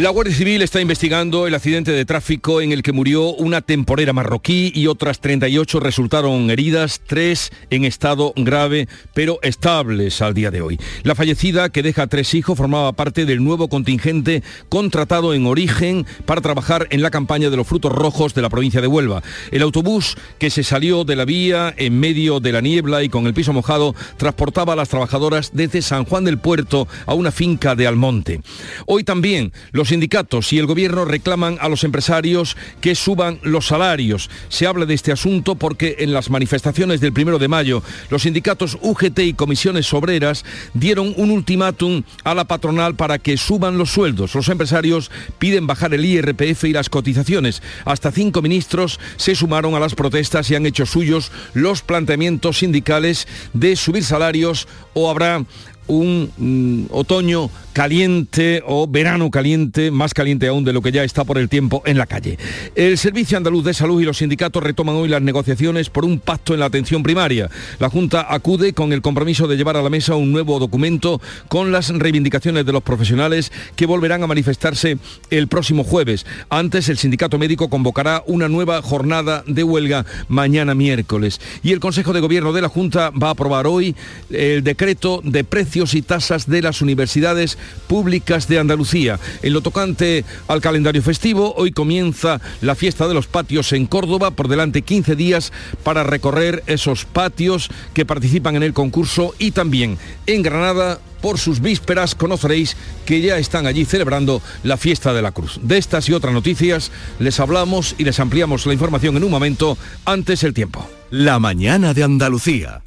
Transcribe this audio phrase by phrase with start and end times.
[0.00, 4.12] La Guardia Civil está investigando el accidente de tráfico en el que murió una temporera
[4.12, 10.60] marroquí y otras 38 resultaron heridas, tres en estado grave pero estables al día de
[10.60, 10.78] hoy.
[11.02, 16.42] La fallecida, que deja tres hijos, formaba parte del nuevo contingente contratado en origen para
[16.42, 19.24] trabajar en la campaña de los frutos rojos de la provincia de Huelva.
[19.50, 23.26] El autobús que se salió de la vía en medio de la niebla y con
[23.26, 27.74] el piso mojado transportaba a las trabajadoras desde San Juan del Puerto a una finca
[27.74, 28.42] de Almonte.
[28.86, 34.30] Hoy también los sindicatos y el gobierno reclaman a los empresarios que suban los salarios.
[34.48, 38.78] Se habla de este asunto porque en las manifestaciones del primero de mayo los sindicatos
[38.80, 44.34] UGT y comisiones obreras dieron un ultimátum a la patronal para que suban los sueldos.
[44.34, 47.62] Los empresarios piden bajar el IRPF y las cotizaciones.
[47.84, 53.26] Hasta cinco ministros se sumaron a las protestas y han hecho suyos los planteamientos sindicales
[53.52, 55.44] de subir salarios o habrá
[55.88, 61.24] un mm, otoño caliente o verano caliente, más caliente aún de lo que ya está
[61.24, 62.36] por el tiempo en la calle.
[62.74, 66.54] El Servicio Andaluz de Salud y los sindicatos retoman hoy las negociaciones por un pacto
[66.54, 67.48] en la atención primaria.
[67.78, 71.70] La Junta acude con el compromiso de llevar a la mesa un nuevo documento con
[71.70, 74.98] las reivindicaciones de los profesionales que volverán a manifestarse
[75.30, 76.26] el próximo jueves.
[76.50, 81.40] Antes, el sindicato médico convocará una nueva jornada de huelga mañana miércoles.
[81.62, 83.94] Y el Consejo de Gobierno de la Junta va a aprobar hoy
[84.30, 87.56] el decreto de precios y tasas de las universidades
[87.86, 89.20] públicas de Andalucía.
[89.42, 94.32] En lo tocante al calendario festivo, hoy comienza la fiesta de los patios en Córdoba,
[94.32, 95.52] por delante 15 días
[95.84, 101.60] para recorrer esos patios que participan en el concurso y también en Granada por sus
[101.60, 105.58] vísperas conoceréis que ya están allí celebrando la fiesta de la cruz.
[105.62, 109.76] De estas y otras noticias les hablamos y les ampliamos la información en un momento
[110.04, 110.88] antes el tiempo.
[111.10, 112.82] La mañana de Andalucía.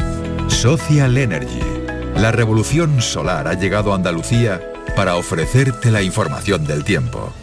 [0.47, 1.81] Social Energy.
[2.21, 4.61] La revolución solar ha llegado a Andalucía
[4.95, 7.33] para ofrecerte la información del tiempo.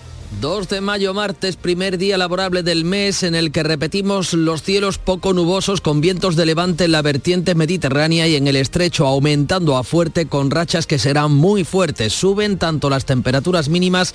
[0.40, 4.98] 2 de mayo, martes, primer día laborable del mes en el que repetimos los cielos
[4.98, 9.76] poco nubosos con vientos de levante en la vertiente mediterránea y en el estrecho aumentando
[9.76, 12.12] a fuerte con rachas que serán muy fuertes.
[12.12, 14.14] Suben tanto las temperaturas mínimas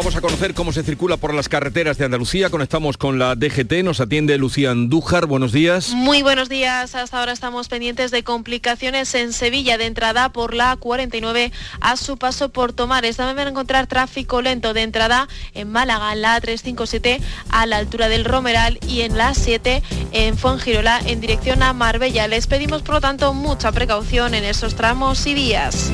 [0.00, 2.48] Vamos a conocer cómo se circula por las carreteras de Andalucía.
[2.48, 3.84] Conectamos con la DGT.
[3.84, 5.26] Nos atiende Lucía Andújar.
[5.26, 5.90] Buenos días.
[5.90, 6.94] Muy buenos días.
[6.94, 11.52] Hasta ahora estamos pendientes de complicaciones en Sevilla de entrada por la 49
[11.82, 13.18] a su paso por Tomares.
[13.18, 18.08] También van encontrar tráfico lento de entrada en Málaga, en la 357 a la altura
[18.08, 22.26] del Romeral y en la 7 en Fuengirola en dirección a Marbella.
[22.26, 25.92] Les pedimos por lo tanto mucha precaución en esos tramos y vías.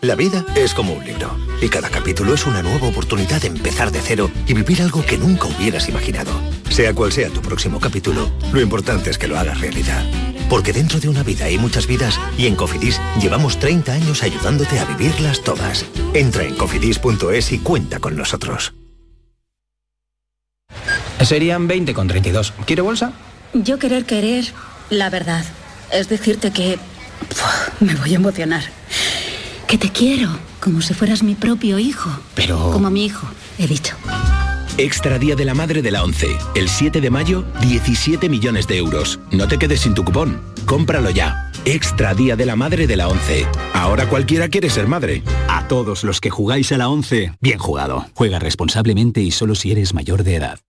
[0.00, 3.90] La vida es como un libro y cada capítulo es una nueva oportunidad de empezar
[3.90, 6.30] de cero y vivir algo que nunca hubieras imaginado.
[6.70, 10.04] Sea cual sea tu próximo capítulo, lo importante es que lo hagas realidad.
[10.48, 14.78] Porque dentro de una vida hay muchas vidas y en Cofidis llevamos 30 años ayudándote
[14.78, 15.84] a vivirlas todas.
[16.14, 18.74] Entra en cofidis.es y cuenta con nosotros.
[21.20, 22.54] Serían 20 con 32.
[22.66, 23.14] ¿Quiere bolsa?
[23.52, 24.44] Yo querer querer
[24.90, 25.44] la verdad.
[25.90, 26.78] Es decirte que...
[27.28, 28.77] Puf, me voy a emocionar.
[29.68, 30.30] Que te quiero,
[30.60, 32.08] como si fueras mi propio hijo.
[32.34, 32.70] Pero...
[32.72, 33.26] Como mi hijo,
[33.58, 33.96] he dicho.
[34.78, 36.38] Extra Día de la Madre de la ONCE.
[36.54, 39.20] El 7 de mayo, 17 millones de euros.
[39.30, 40.40] No te quedes sin tu cupón.
[40.64, 41.52] Cómpralo ya.
[41.66, 43.46] Extra Día de la Madre de la ONCE.
[43.74, 45.22] Ahora cualquiera quiere ser madre.
[45.48, 48.06] A todos los que jugáis a la ONCE, bien jugado.
[48.14, 50.60] Juega responsablemente y solo si eres mayor de edad.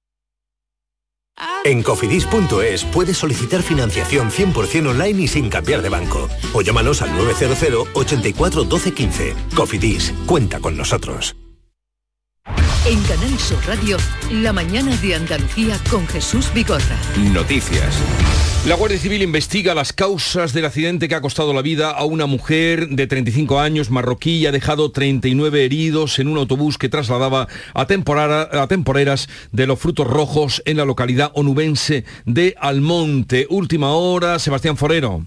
[1.63, 6.29] En cofidis.es puedes solicitar financiación 100% online y sin cambiar de banco.
[6.53, 9.35] O llámanos al 900 84 12 15.
[9.55, 11.35] Cofidis, cuenta con nosotros.
[12.85, 13.97] En Canal Sur Radio,
[14.31, 16.97] la mañana de Andalucía con Jesús Vigorra.
[17.17, 17.95] Noticias.
[18.67, 22.25] La Guardia Civil investiga las causas del accidente que ha costado la vida a una
[22.25, 27.47] mujer de 35 años marroquí y ha dejado 39 heridos en un autobús que trasladaba
[27.73, 33.47] a, temporeras de los frutos rojos en la localidad onubense de Almonte.
[33.49, 35.25] Última hora, Sebastián Forero.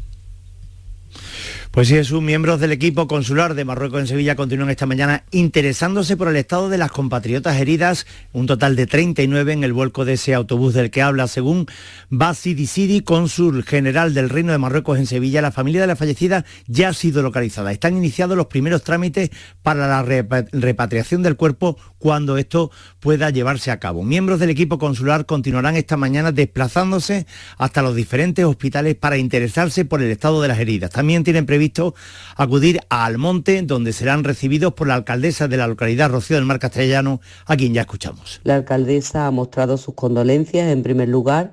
[1.73, 6.19] Pues sí, sus miembros del equipo consular de Marruecos en Sevilla continúan esta mañana interesándose
[6.19, 10.13] por el estado de las compatriotas heridas, un total de 39 en el vuelco de
[10.13, 11.29] ese autobús del que habla.
[11.29, 11.65] Según
[12.11, 16.45] Basi Disidi, cónsul general del Reino de Marruecos en Sevilla, la familia de la fallecida
[16.67, 17.73] ya ha sido localizada.
[17.73, 19.31] Están iniciados los primeros trámites
[19.63, 22.71] para la repatriación del cuerpo cuando esto
[23.01, 24.05] pueda llevarse a cabo.
[24.05, 27.27] Miembros del equipo consular continuarán esta mañana desplazándose
[27.57, 30.91] hasta los diferentes hospitales para interesarse por el estado de las heridas.
[30.91, 31.95] También tienen previsto visto
[32.37, 36.59] acudir a Almonte, donde serán recibidos por la alcaldesa de la localidad, Rocío del Mar
[36.59, 38.41] Castellano, a quien ya escuchamos.
[38.43, 41.53] La alcaldesa ha mostrado sus condolencias en primer lugar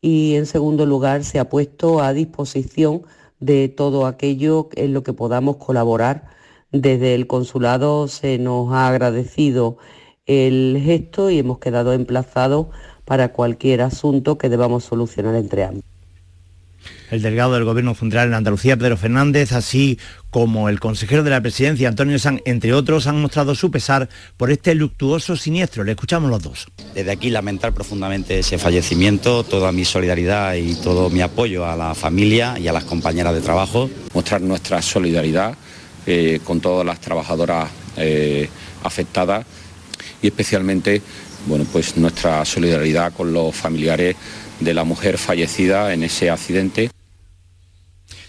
[0.00, 3.02] y en segundo lugar se ha puesto a disposición
[3.40, 6.28] de todo aquello en lo que podamos colaborar.
[6.70, 9.76] Desde el consulado se nos ha agradecido
[10.24, 12.68] el gesto y hemos quedado emplazados
[13.04, 15.91] para cualquier asunto que debamos solucionar entre ambos
[17.10, 19.98] el delegado del Gobierno Central en Andalucía, Pedro Fernández, así
[20.30, 24.08] como el consejero de la presidencia, Antonio San, entre otros, han mostrado su pesar
[24.38, 25.84] por este luctuoso siniestro.
[25.84, 26.66] Le escuchamos los dos.
[26.94, 31.94] Desde aquí lamentar profundamente ese fallecimiento, toda mi solidaridad y todo mi apoyo a la
[31.94, 33.90] familia y a las compañeras de trabajo.
[34.14, 35.54] Mostrar nuestra solidaridad
[36.06, 38.48] eh, con todas las trabajadoras eh,
[38.82, 39.44] afectadas
[40.22, 41.02] y especialmente
[41.46, 44.16] bueno, pues nuestra solidaridad con los familiares
[44.64, 46.90] de la mujer fallecida en ese accidente.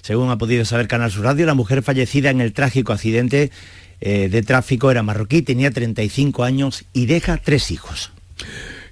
[0.01, 3.51] Según ha podido saber Canal Sur Radio, la mujer fallecida en el trágico accidente
[4.01, 8.11] eh, de tráfico era marroquí, tenía 35 años y deja tres hijos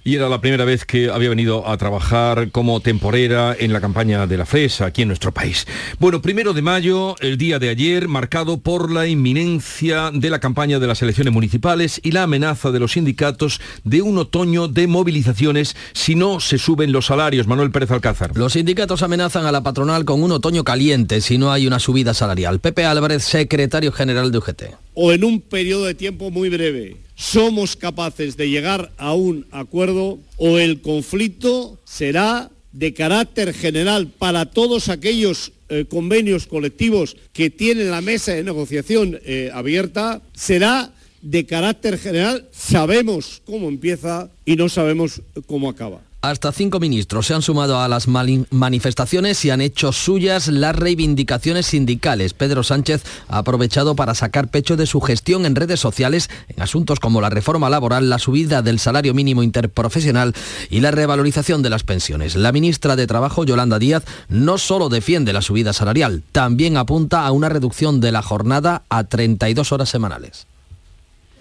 [0.03, 4.27] y era la primera vez que había venido a trabajar como temporera en la campaña
[4.27, 5.67] de la fresa aquí en nuestro país.
[5.99, 10.79] Bueno, primero de mayo, el día de ayer, marcado por la inminencia de la campaña
[10.79, 15.75] de las elecciones municipales y la amenaza de los sindicatos de un otoño de movilizaciones
[15.93, 17.47] si no se suben los salarios.
[17.47, 18.35] Manuel Pérez Alcázar.
[18.35, 22.13] Los sindicatos amenazan a la patronal con un otoño caliente si no hay una subida
[22.13, 22.59] salarial.
[22.59, 24.63] Pepe Álvarez, secretario general de UGT.
[24.93, 30.17] O en un periodo de tiempo muy breve somos capaces de llegar a un acuerdo
[30.37, 37.91] o el conflicto será de carácter general para todos aquellos eh, convenios colectivos que tienen
[37.91, 42.49] la mesa de negociación eh, abierta, será de carácter general.
[42.51, 46.01] Sabemos cómo empieza y no sabemos cómo acaba.
[46.23, 51.65] Hasta cinco ministros se han sumado a las manifestaciones y han hecho suyas las reivindicaciones
[51.65, 52.35] sindicales.
[52.35, 56.99] Pedro Sánchez ha aprovechado para sacar pecho de su gestión en redes sociales en asuntos
[56.99, 60.35] como la reforma laboral, la subida del salario mínimo interprofesional
[60.69, 62.35] y la revalorización de las pensiones.
[62.35, 67.31] La ministra de Trabajo, Yolanda Díaz, no solo defiende la subida salarial, también apunta a
[67.31, 70.45] una reducción de la jornada a 32 horas semanales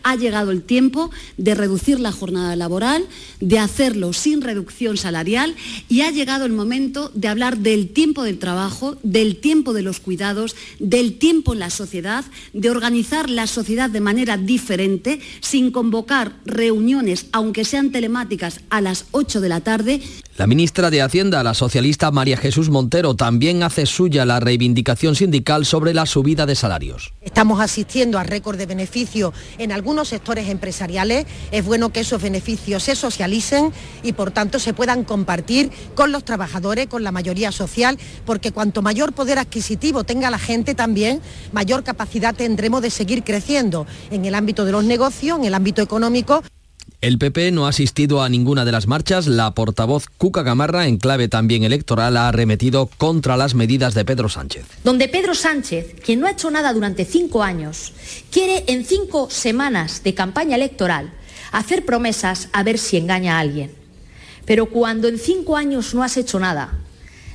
[0.03, 3.07] ha llegado el tiempo de reducir la jornada laboral,
[3.41, 5.57] de hacerlo sin reducción salarial
[5.89, 10.01] y ha llegado el momento de hablar del tiempo del trabajo, del tiempo de los
[10.01, 16.37] cuidados, del tiempo en la sociedad, de organizar la sociedad de manera diferente, sin convocar
[16.45, 20.01] reuniones, aunque sean telemáticas, a las 8 de la tarde.
[20.41, 25.67] La ministra de Hacienda, la socialista María Jesús Montero, también hace suya la reivindicación sindical
[25.67, 27.13] sobre la subida de salarios.
[27.21, 31.27] Estamos asistiendo a récord de beneficio en algunos sectores empresariales.
[31.51, 33.71] Es bueno que esos beneficios se socialicen
[34.03, 38.81] y por tanto se puedan compartir con los trabajadores, con la mayoría social, porque cuanto
[38.81, 41.21] mayor poder adquisitivo tenga la gente también,
[41.53, 45.83] mayor capacidad tendremos de seguir creciendo en el ámbito de los negocios, en el ámbito
[45.83, 46.43] económico.
[47.01, 49.27] El PP no ha asistido a ninguna de las marchas.
[49.27, 54.29] La portavoz Cuca Gamarra, en clave también electoral, ha arremetido contra las medidas de Pedro
[54.29, 54.67] Sánchez.
[54.85, 57.95] Donde Pedro Sánchez, quien no ha hecho nada durante cinco años,
[58.31, 61.15] quiere en cinco semanas de campaña electoral
[61.53, 63.71] hacer promesas a ver si engaña a alguien.
[64.45, 66.81] Pero cuando en cinco años no has hecho nada,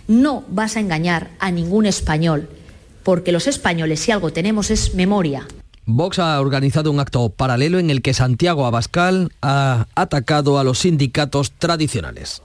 [0.07, 2.50] no vas a engañar a ningún español,
[3.01, 5.48] porque los españoles si algo tenemos es memoria.
[5.86, 10.80] Vox ha organizado un acto paralelo en el que Santiago Abascal ha atacado a los
[10.80, 12.42] sindicatos tradicionales.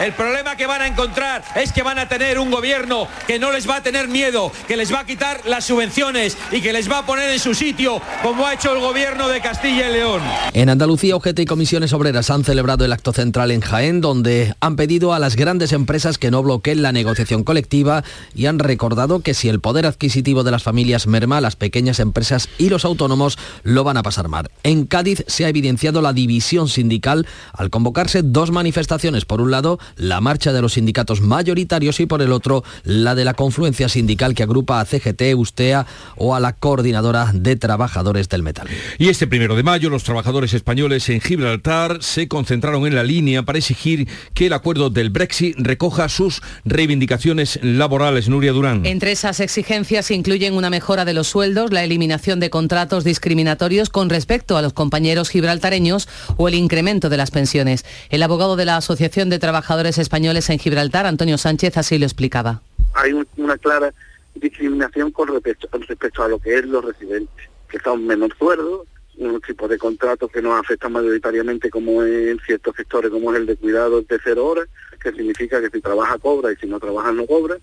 [0.00, 3.52] El problema que van a encontrar es que van a tener un gobierno que no
[3.52, 6.90] les va a tener miedo, que les va a quitar las subvenciones y que les
[6.90, 10.20] va a poner en su sitio, como ha hecho el gobierno de Castilla y León.
[10.54, 14.76] En Andalucía, OGT y comisiones obreras han celebrado el acto central en Jaén, donde han
[14.76, 18.02] pedido a las grandes empresas que no bloqueen la negociación colectiva
[18.34, 22.48] y han recordado que si el poder adquisitivo de las familias merma, las pequeñas empresas
[22.58, 24.50] y los autónomos lo van a pasar mal.
[24.62, 29.24] En Cádiz se ha evidenciado la división sindical al convocarse dos manifestaciones.
[29.24, 33.14] Por un lado, lado, la marcha de los sindicatos mayoritarios y por el otro, la
[33.14, 35.86] de la confluencia sindical que agrupa a CGT, Ustea
[36.16, 38.68] o a la coordinadora de trabajadores del metal.
[38.98, 43.42] Y este primero de mayo, los trabajadores españoles en Gibraltar se concentraron en la línea
[43.42, 48.28] para exigir que el acuerdo del Brexit recoja sus reivindicaciones laborales.
[48.28, 48.84] Nuria Durán.
[48.86, 54.10] Entre esas exigencias incluyen una mejora de los sueldos, la eliminación de contratos discriminatorios con
[54.10, 57.84] respecto a los compañeros gibraltareños o el incremento de las pensiones.
[58.10, 59.51] El abogado de la Asociación de Trabajadores
[59.98, 62.62] Españoles en Gibraltar, Antonio Sánchez, así lo explicaba.
[62.94, 63.92] Hay una clara
[64.34, 68.86] discriminación con respecto, a lo que es los residentes, que son menos sueldos,
[69.18, 73.46] un tipo de contratos que nos afectan mayoritariamente como en ciertos sectores, como es el
[73.46, 74.68] de cuidados de cero horas,
[75.00, 77.56] que significa que si trabaja cobra y si no trabaja no cobra.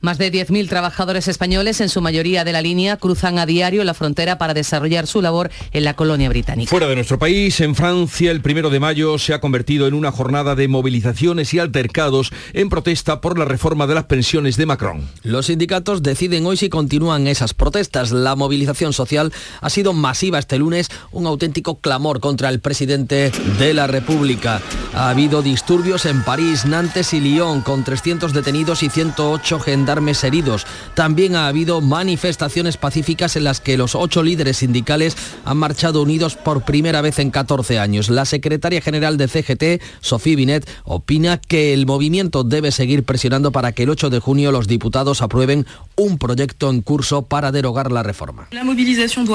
[0.00, 3.94] Más de 10.000 trabajadores españoles, en su mayoría de la línea, cruzan a diario la
[3.94, 6.70] frontera para desarrollar su labor en la colonia británica.
[6.70, 10.12] Fuera de nuestro país, en Francia, el primero de mayo se ha convertido en una
[10.12, 15.08] jornada de movilizaciones y altercados en protesta por la reforma de las pensiones de Macron.
[15.22, 18.12] Los sindicatos deciden hoy si continúan esas protestas.
[18.12, 23.74] La movilización social ha sido masiva este lunes, un auténtico clamor contra el presidente de
[23.74, 24.60] la República.
[24.94, 30.66] Ha habido disturbios en París, Nantes y Lyon, con 300 detenidos y 108 gendarmes heridos.
[30.94, 36.36] También ha habido manifestaciones pacíficas en las que los ocho líderes sindicales han marchado unidos
[36.36, 38.08] por primera vez en 14 años.
[38.08, 43.72] La secretaria general de CGT, Sofía Binet, opina que el movimiento debe seguir presionando para
[43.72, 45.66] que el 8 de junio los diputados aprueben
[45.96, 48.48] un proyecto en curso para derogar la reforma.
[48.50, 49.26] La movilización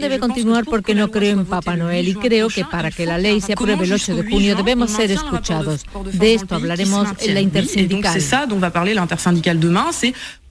[0.00, 3.40] debe continuar porque no creo en Papá Noel y creo que para que la ley
[3.40, 5.84] se apruebe el 8 de junio debemos ser escuchados.
[6.12, 7.40] De esto hablaremos en la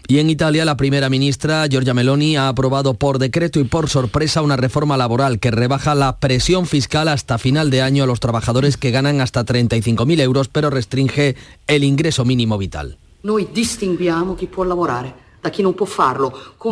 [0.09, 4.41] Y en Italia, la primera ministra, Giorgia Meloni, ha aprobado por decreto y por sorpresa
[4.41, 8.77] una reforma laboral que rebaja la presión fiscal hasta final de año a los trabajadores
[8.77, 11.35] que ganan hasta 35.000 euros, pero restringe
[11.67, 12.97] el ingreso mínimo vital.
[13.21, 15.26] Noi distinguiamo chi può lavorare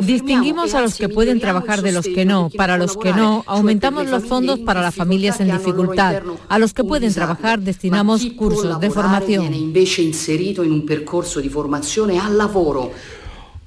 [0.02, 2.50] Distinguimos a los que pueden trabajar de los que no.
[2.56, 6.24] Para los que no, aumentamos los fondos para las familias en dificultad.
[6.50, 9.74] A los que pueden trabajar destinamos cursos de formación.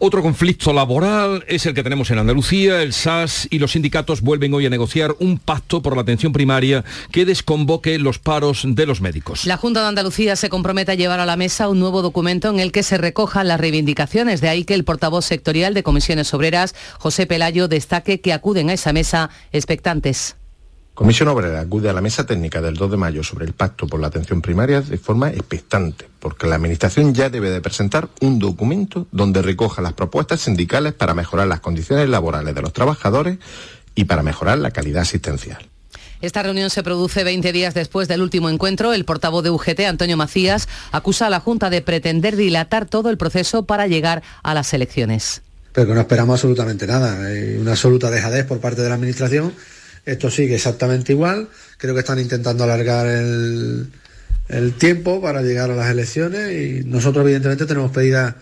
[0.00, 2.82] Otro conflicto laboral es el que tenemos en Andalucía.
[2.82, 6.84] El SAS y los sindicatos vuelven hoy a negociar un pacto por la atención primaria
[7.10, 9.44] que desconvoque los paros de los médicos.
[9.44, 12.60] La Junta de Andalucía se compromete a llevar a la mesa un nuevo documento en
[12.60, 14.40] el que se recojan las reivindicaciones.
[14.40, 18.74] De ahí que el portavoz sectorial de Comisiones Obreras, José Pelayo, destaque que acuden a
[18.74, 20.37] esa mesa expectantes.
[20.98, 24.00] Comisión Obrera acude a la mesa técnica del 2 de mayo sobre el pacto por
[24.00, 29.06] la atención primaria de forma expectante, porque la Administración ya debe de presentar un documento
[29.12, 33.38] donde recoja las propuestas sindicales para mejorar las condiciones laborales de los trabajadores
[33.94, 35.68] y para mejorar la calidad asistencial.
[36.20, 38.92] Esta reunión se produce 20 días después del último encuentro.
[38.92, 43.18] El portavoz de UGT, Antonio Macías, acusa a la Junta de pretender dilatar todo el
[43.18, 45.42] proceso para llegar a las elecciones.
[45.72, 47.24] Pero que no esperamos absolutamente nada.
[47.24, 49.52] Hay una absoluta dejadez por parte de la Administración
[50.08, 51.48] esto sigue exactamente igual.
[51.76, 53.92] Creo que están intentando alargar el,
[54.78, 58.36] tiempo para llegar a las elecciones y nosotros evidentemente tenemos pedida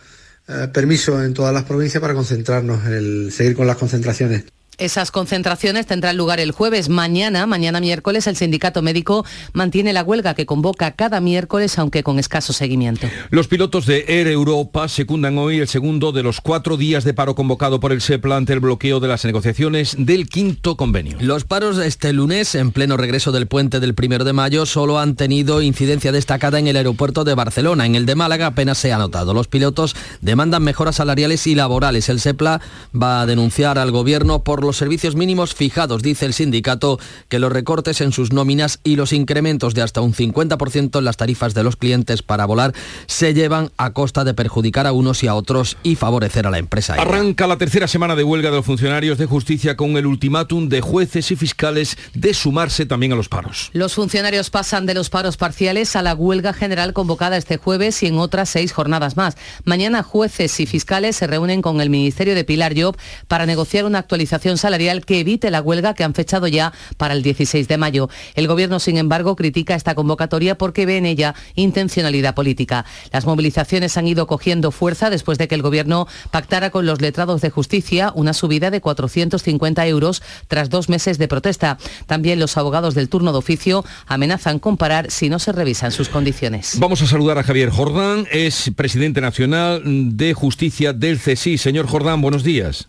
[0.46, 4.44] eh, permiso en todas las provincias para concentrarnos, el seguir con las concentraciones.
[4.78, 6.90] Esas concentraciones tendrán lugar el jueves.
[6.90, 12.18] Mañana, mañana miércoles, el sindicato médico mantiene la huelga que convoca cada miércoles, aunque con
[12.18, 13.08] escaso seguimiento.
[13.30, 17.34] Los pilotos de Air Europa secundan hoy el segundo de los cuatro días de paro
[17.34, 21.16] convocado por el SEPLA ante el bloqueo de las negociaciones del quinto convenio.
[21.20, 24.98] Los paros de este lunes, en pleno regreso del puente del primero de mayo, solo
[24.98, 27.86] han tenido incidencia destacada en el aeropuerto de Barcelona.
[27.86, 29.32] En el de Málaga apenas se ha notado.
[29.32, 32.10] Los pilotos demandan mejoras salariales y laborales.
[32.10, 32.60] El SEPLA
[32.94, 36.02] va a denunciar al gobierno por los servicios mínimos fijados.
[36.02, 40.12] Dice el sindicato que los recortes en sus nóminas y los incrementos de hasta un
[40.12, 42.74] 50% en las tarifas de los clientes para volar
[43.06, 46.58] se llevan a costa de perjudicar a unos y a otros y favorecer a la
[46.58, 46.94] empresa.
[46.94, 50.80] Arranca la tercera semana de huelga de los funcionarios de justicia con el ultimátum de
[50.80, 53.70] jueces y fiscales de sumarse también a los paros.
[53.72, 58.06] Los funcionarios pasan de los paros parciales a la huelga general convocada este jueves y
[58.06, 59.36] en otras seis jornadas más.
[59.64, 62.96] Mañana jueces y fiscales se reúnen con el Ministerio de Pilar Job
[63.28, 67.22] para negociar una actualización salarial que evite la huelga que han fechado ya para el
[67.22, 68.08] 16 de mayo.
[68.34, 72.84] El Gobierno, sin embargo, critica esta convocatoria porque ve en ella intencionalidad política.
[73.12, 77.40] Las movilizaciones han ido cogiendo fuerza después de que el Gobierno pactara con los letrados
[77.40, 81.78] de justicia una subida de 450 euros tras dos meses de protesta.
[82.06, 86.08] También los abogados del turno de oficio amenazan con parar si no se revisan sus
[86.08, 86.78] condiciones.
[86.78, 91.58] Vamos a saludar a Javier Jordán, es presidente nacional de justicia del CSI.
[91.58, 92.86] Señor Jordán, buenos días.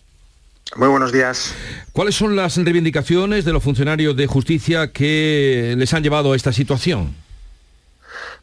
[0.76, 1.54] Muy buenos días.
[1.94, 6.52] ¿Cuáles son las reivindicaciones de los funcionarios de justicia que les han llevado a esta
[6.52, 7.16] situación?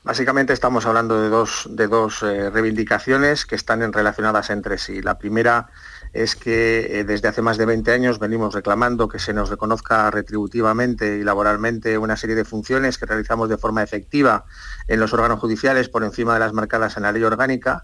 [0.02, 5.00] Básicamente estamos hablando de dos, de dos eh, reivindicaciones que están relacionadas entre sí.
[5.00, 5.68] La primera
[6.12, 10.10] es que eh, desde hace más de 20 años venimos reclamando que se nos reconozca
[10.10, 14.44] retributivamente y laboralmente una serie de funciones que realizamos de forma efectiva
[14.88, 17.82] en los órganos judiciales por encima de las marcadas en la ley orgánica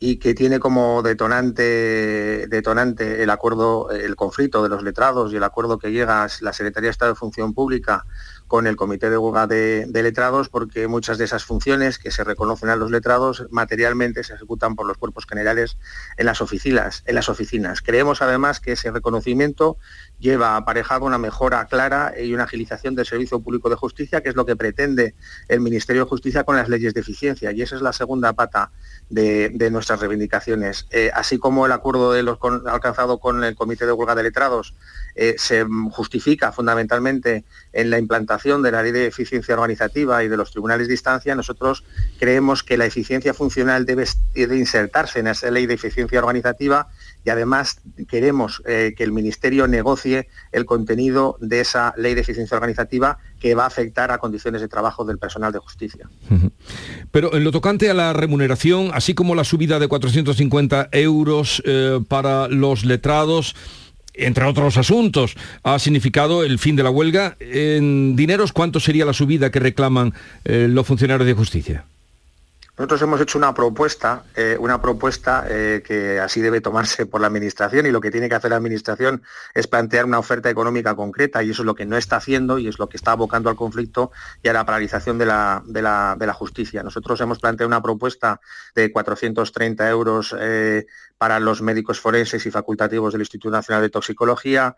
[0.00, 5.44] y que tiene como detonante, detonante el acuerdo, el conflicto de los letrados y el
[5.44, 8.06] acuerdo que llega la Secretaría de Estado de Función Pública
[8.48, 12.70] con el Comité de Huelga de, Letrados porque muchas de esas funciones que se reconocen
[12.70, 15.76] a los letrados materialmente se ejecutan por los cuerpos generales
[16.16, 17.02] en las oficinas.
[17.82, 19.76] Creemos además que ese reconocimiento
[20.18, 24.34] lleva aparejado una mejora clara y una agilización del servicio público de justicia, que es
[24.34, 25.14] lo que pretende
[25.48, 27.52] el Ministerio de Justicia con las leyes de eficiencia.
[27.52, 28.72] Y esa es la segunda pata
[29.10, 30.86] de, nuestras reivindicaciones.
[30.90, 32.12] Eh, así como el acuerdo
[32.66, 34.74] alcanzado con el Comité de Huelga de Letrados
[35.20, 40.36] eh, se justifica fundamentalmente en la implantación de la ley de eficiencia organizativa y de
[40.36, 41.82] los tribunales de instancia, nosotros
[42.20, 44.04] creemos que la eficiencia funcional debe,
[44.36, 46.86] insertarse en esa ley de eficiencia organizativa
[47.24, 52.56] y además queremos eh, que el Ministerio negocie el contenido de esa ley de eficiencia
[52.56, 56.08] organizativa que va a afectar a condiciones de trabajo del personal de justicia.
[57.10, 61.98] Pero en lo tocante a la remuneración, así como la subida de 450 euros eh,
[62.06, 63.56] para los letrados,
[64.18, 67.36] entre otros asuntos, ha significado el fin de la huelga.
[67.40, 71.84] En dineros, ¿cuánto sería la subida que reclaman eh, los funcionarios de justicia?
[72.78, 77.26] Nosotros hemos hecho una propuesta, eh, una propuesta eh, que así debe tomarse por la
[77.26, 79.20] Administración y lo que tiene que hacer la Administración
[79.52, 82.68] es plantear una oferta económica concreta y eso es lo que no está haciendo y
[82.68, 84.12] es lo que está abocando al conflicto
[84.44, 86.84] y a la paralización de la, justicia.
[86.84, 88.40] Nosotros hemos planteado una propuesta
[88.76, 94.76] de 430 euros eh, para los médicos forenses y facultativos del Instituto Nacional de Toxicología,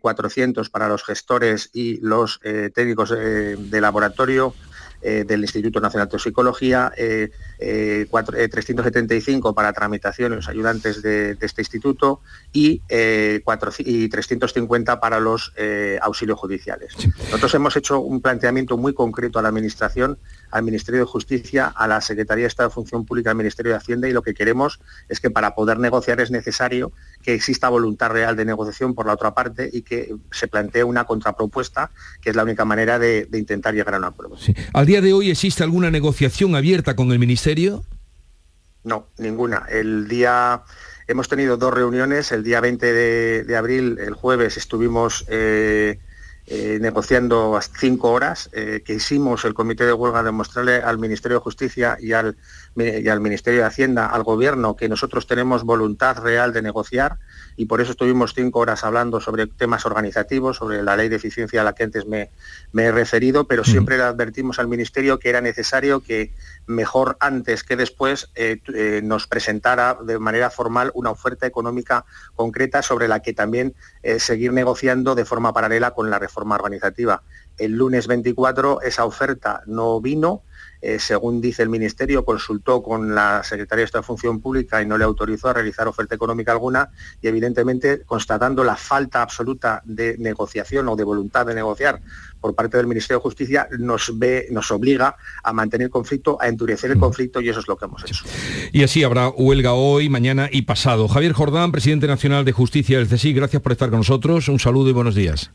[0.00, 2.38] 400 para los gestores y los
[2.72, 4.54] técnicos de laboratorio,
[5.02, 11.62] eh, del Instituto Nacional de Toxicología, 375 eh, eh, para tramitación los ayudantes de, este
[11.62, 12.20] instituto
[12.52, 15.52] y, 350 para los
[16.00, 16.94] auxilios judiciales.
[17.24, 20.18] Nosotros hemos hecho un planteamiento muy concreto a la Administración,
[20.50, 23.78] al Ministerio de Justicia, a la Secretaría de Estado de Función Pública, al Ministerio de
[23.78, 26.92] Hacienda y lo que queremos es que para poder negociar es necesario
[27.26, 31.06] que exista voluntad real de negociación por la otra parte y que se plantee una
[31.06, 31.90] contrapropuesta,
[32.22, 34.36] que es la única manera de, intentar llegar a un acuerdo.
[34.72, 37.82] ¿Al día de hoy existe alguna negociación abierta con el Ministerio?
[38.84, 39.66] No, ninguna.
[39.68, 40.62] El día
[41.08, 42.30] hemos tenido dos reuniones.
[42.30, 42.92] El día 20
[43.42, 45.98] de, abril, el jueves, estuvimos eh,
[46.46, 51.38] eh, negociando cinco horas, eh, que hicimos el comité de huelga de mostrarle al Ministerio
[51.38, 52.36] de Justicia y al,
[52.76, 57.18] y al Ministerio de Hacienda, al Gobierno, que nosotros tenemos voluntad real de negociar
[57.56, 61.62] y por eso estuvimos cinco horas hablando sobre temas organizativos, sobre la ley de eficiencia
[61.62, 62.30] a la que antes me,
[62.74, 66.34] he referido, pero siempre le advertimos al Ministerio que era necesario que
[66.66, 72.82] mejor antes que después eh, eh, nos presentara de manera formal una oferta económica concreta
[72.82, 77.22] sobre la que también eh, seguir negociando de forma paralela con la reforma organizativa.
[77.56, 80.42] El lunes 24 esa oferta no vino,
[80.88, 84.86] eh, según dice el Ministerio, consultó con la Secretaría de Estado de Función Pública y
[84.86, 90.16] no le autorizó a realizar oferta económica alguna y evidentemente constatando la falta absoluta de
[90.18, 92.00] negociación o de voluntad de negociar
[92.40, 96.46] por parte del Ministerio de Justicia nos ve, nos obliga a mantener el conflicto, a
[96.46, 97.00] endurecer el mm.
[97.00, 98.24] conflicto y eso es lo que hemos hecho.
[98.70, 101.08] Y así habrá huelga hoy, mañana y pasado.
[101.08, 104.48] Javier Jordán, presidente nacional de Justicia del CSI, gracias por estar con nosotros.
[104.48, 105.50] Un saludo y buenos días.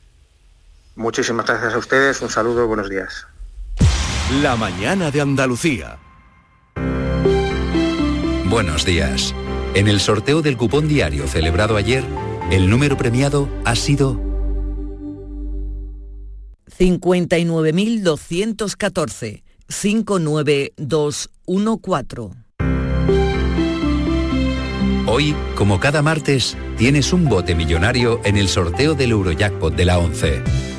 [0.98, 3.28] Muchísimas gracias a ustedes, un saludo y buenos días.
[4.40, 6.00] La mañana de Andalucía.
[8.46, 9.36] Buenos días.
[9.74, 12.06] En el sorteo del cupón diario celebrado ayer,
[12.50, 14.22] el número premiado ha sido
[16.80, 22.38] 59.214 59214.
[25.08, 30.00] Hoy, como cada martes, tienes un bote millonario en el sorteo del Eurojackpot de la
[30.00, 30.71] 11.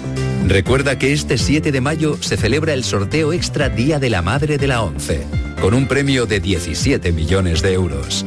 [0.46, 4.58] Recuerda que este 7 de mayo se celebra el sorteo extra Día de la Madre
[4.58, 5.24] de la ONCE,
[5.60, 8.26] con un premio de 17 millones de euros.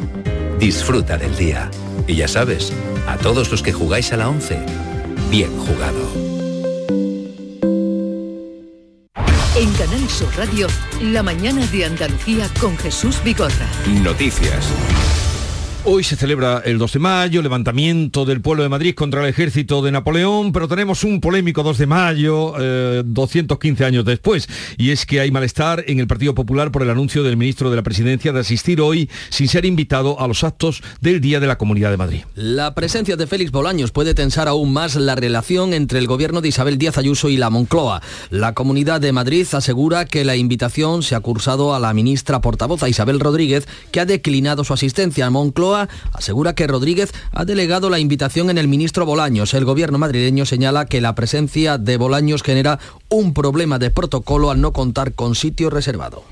[0.60, 1.69] Disfruta del día.
[2.08, 2.71] Y ya sabes,
[3.08, 4.60] a todos los que jugáis a la ONCE,
[5.30, 6.25] bien jugado.
[9.58, 10.67] En Canal Sur Radio,
[11.01, 13.67] la mañana de Andalucía con Jesús Bigorra.
[14.04, 14.65] Noticias.
[15.88, 19.84] Hoy se celebra el 2 de mayo, levantamiento del pueblo de Madrid contra el ejército
[19.84, 22.56] de Napoleón, pero tenemos un polémico 2 de mayo,
[23.06, 26.89] 215 eh, años después, y es que hay malestar en el Partido Popular por el
[26.89, 30.82] anuncio del ministro de la Presidencia de asistir hoy sin ser invitado a los actos
[31.02, 32.21] del Día de la Comunidad de Madrid.
[32.34, 36.48] La presencia de Félix Bolaños puede tensar aún más la relación entre el gobierno de
[36.48, 38.02] Isabel Díaz Ayuso y la Moncloa.
[38.32, 42.82] La Comunidad de Madrid asegura que la invitación se ha cursado a la ministra portavoz,
[42.82, 45.28] a Isabel Rodríguez, que ha declinado su asistencia.
[45.28, 45.75] a Moncloa
[46.14, 49.54] asegura que Rodríguez ha delegado la invitación en el ministro Bolaños.
[49.54, 54.62] El gobierno madrileño señala que la presencia de Bolaños genera un problema de protocolo al
[54.62, 56.24] no contar con sitio reservado.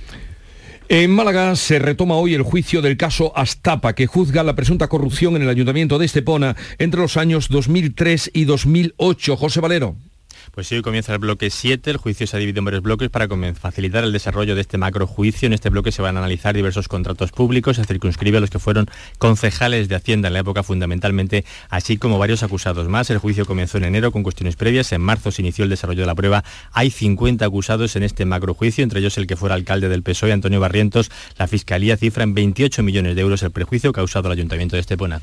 [0.89, 5.35] En Málaga se retoma hoy el juicio del caso Astapa, que juzga la presunta corrupción
[5.35, 9.37] en el ayuntamiento de Estepona entre los años 2003 y 2008.
[9.37, 9.95] José Valero.
[10.53, 13.27] Pues hoy comienza el bloque 7, el juicio se ha dividido en varios bloques para
[13.55, 15.47] facilitar el desarrollo de este macro juicio.
[15.47, 18.59] En este bloque se van a analizar diversos contratos públicos, se circunscribe a los que
[18.59, 18.85] fueron
[19.17, 23.09] concejales de Hacienda en la época fundamentalmente, así como varios acusados más.
[23.09, 26.07] El juicio comenzó en enero con cuestiones previas, en marzo se inició el desarrollo de
[26.07, 26.43] la prueba.
[26.71, 30.33] Hay 50 acusados en este macro juicio, entre ellos el que fuera alcalde del PSOE,
[30.33, 31.09] Antonio Barrientos.
[31.39, 35.19] La Fiscalía cifra en 28 millones de euros el prejuicio causado al Ayuntamiento de Estepona.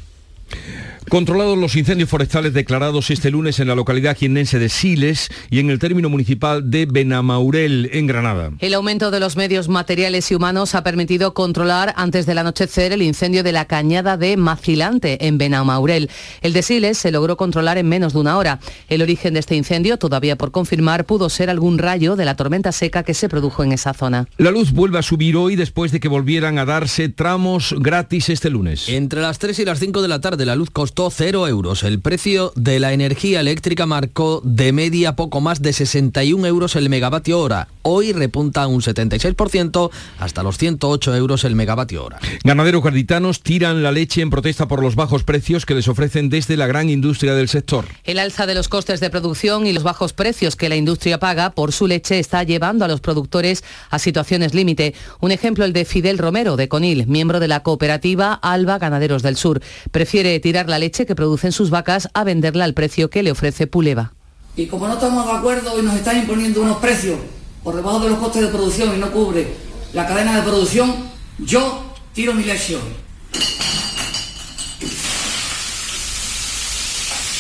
[1.11, 5.69] Controlados los incendios forestales declarados este lunes en la localidad jiennense de Siles y en
[5.69, 8.53] el término municipal de Benamaurel, en Granada.
[8.61, 13.03] El aumento de los medios materiales y humanos ha permitido controlar antes del anochecer el
[13.03, 16.09] incendio de la cañada de Macilante, en Benamaurel.
[16.43, 18.61] El de Siles se logró controlar en menos de una hora.
[18.89, 22.71] El origen de este incendio, todavía por confirmar, pudo ser algún rayo de la tormenta
[22.71, 24.29] seca que se produjo en esa zona.
[24.37, 28.49] La luz vuelve a subir hoy después de que volvieran a darse tramos gratis este
[28.49, 28.89] lunes.
[28.89, 31.83] Entre las 3 y las 5 de la tarde la luz costó 0 euros.
[31.85, 36.91] El precio de la energía eléctrica marcó de media poco más de 61 euros el
[36.91, 37.69] megavatio hora.
[37.83, 42.19] Hoy repunta un 76% hasta los 108 euros el megavatio hora.
[42.45, 46.59] Ganaderos gaditanos tiran la leche en protesta por los bajos precios que les ofrecen desde
[46.59, 47.87] la gran industria del sector.
[48.05, 51.51] El alza de los costes de producción y los bajos precios que la industria paga
[51.51, 54.95] por su leche está llevando a los productores a situaciones límite.
[55.21, 59.37] Un ejemplo el de Fidel Romero de Conil, miembro de la cooperativa Alba Ganaderos del
[59.37, 59.63] Sur.
[59.91, 63.67] Prefiere tirar la leche que producen sus vacas a venderla al precio que le ofrece
[63.67, 64.13] Puleva.
[64.57, 67.19] Y como no estamos de acuerdo y nos están imponiendo unos precios
[67.63, 69.49] por debajo de los costes de producción y no cubre
[69.93, 70.95] la cadena de producción,
[71.39, 72.79] yo tiro mi leche.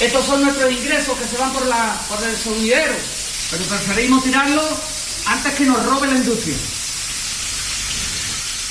[0.00, 1.94] Estos son nuestros ingresos que se van por, la,
[2.26, 2.94] el sonidero,
[3.50, 4.62] pero preferimos tirarlo
[5.26, 6.56] antes que nos robe la industria.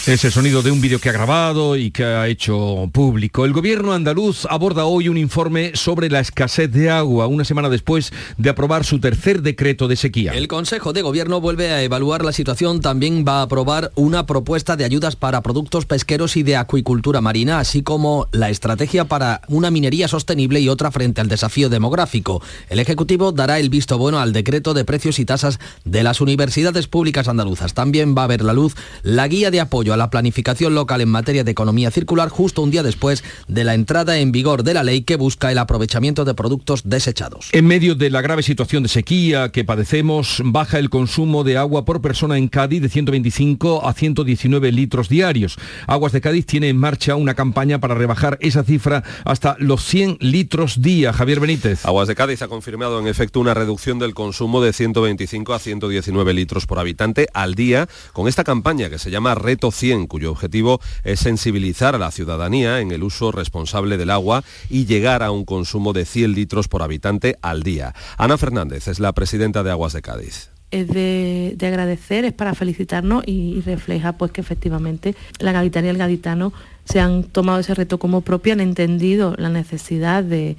[0.09, 3.45] Es el sonido de un vídeo que ha grabado y que ha hecho público.
[3.45, 8.11] El gobierno andaluz aborda hoy un informe sobre la escasez de agua, una semana después
[8.39, 10.31] de aprobar su tercer decreto de sequía.
[10.31, 12.81] El Consejo de Gobierno vuelve a evaluar la situación.
[12.81, 17.59] También va a aprobar una propuesta de ayudas para productos pesqueros y de acuicultura marina,
[17.59, 22.41] así como la estrategia para una minería sostenible y otra frente al desafío demográfico.
[22.69, 26.87] El Ejecutivo dará el visto bueno al decreto de precios y tasas de las universidades
[26.87, 27.75] públicas andaluzas.
[27.75, 31.09] También va a ver la luz la guía de apoyo a la planificación local en
[31.09, 34.83] materia de economía circular justo un día después de la entrada en vigor de la
[34.83, 37.49] ley que busca el aprovechamiento de productos desechados.
[37.51, 41.85] En medio de la grave situación de sequía que padecemos, baja el consumo de agua
[41.85, 45.57] por persona en Cádiz de 125 a 119 litros diarios.
[45.85, 50.17] Aguas de Cádiz tiene en marcha una campaña para rebajar esa cifra hasta los 100
[50.21, 51.11] litros día.
[51.11, 51.85] Javier Benítez.
[51.85, 56.33] Aguas de Cádiz ha confirmado en efecto una reducción del consumo de 125 a 119
[56.33, 60.79] litros por habitante al día con esta campaña que se llama Reto 100, cuyo objetivo
[61.03, 65.45] es sensibilizar a la ciudadanía en el uso responsable del agua y llegar a un
[65.45, 67.95] consumo de 100 litros por habitante al día.
[68.17, 73.23] Ana Fernández es la presidenta de Aguas de Cádiz es de, agradecer, es para felicitarnos
[73.25, 76.53] y, refleja pues que efectivamente la gaditana y el gaditano
[76.85, 80.57] se han tomado ese reto como propio, han entendido la necesidad de,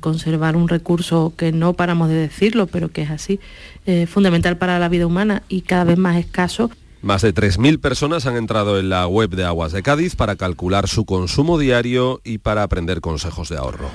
[0.00, 3.40] conservar un recurso que no paramos de decirlo, pero que es así,
[3.86, 6.70] eh, fundamental para la vida humana y cada vez más escaso
[7.02, 10.88] más de 3.000 personas han entrado en la web de Aguas de Cádiz para calcular
[10.88, 13.90] su consumo diario y para aprender consejos de ahorro.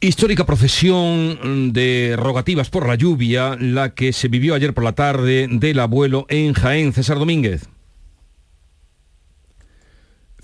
[0.00, 5.48] Histórica procesión de rogativas por la lluvia, la que se vivió ayer por la tarde
[5.50, 6.92] del abuelo en Jaén.
[6.92, 7.68] César Domínguez.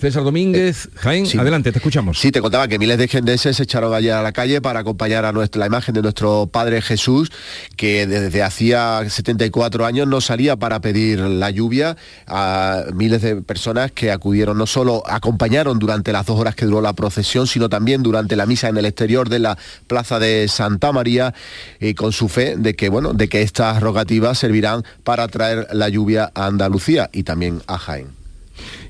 [0.04, 2.20] César Domínguez, Jaén, adelante, te escuchamos.
[2.20, 5.24] Sí, te contaba que miles de gendenses se echaron ayer a la calle para acompañar
[5.24, 7.32] a nuestra, la imagen de nuestro Padre Jesús,
[7.74, 13.92] que desde hacía 74 años no salía para pedir la lluvia a miles de personas
[13.92, 18.02] que acudieron, no solo acompañaron durante las dos horas que duró la procesión, sino también
[18.02, 21.32] durante la misa en el exterior de la plaza de Santa María,
[21.80, 25.88] y con su fe de que, bueno, de que estas rogativas servirán para traer la
[25.88, 28.24] lluvia a Andalucía y también a Jaén.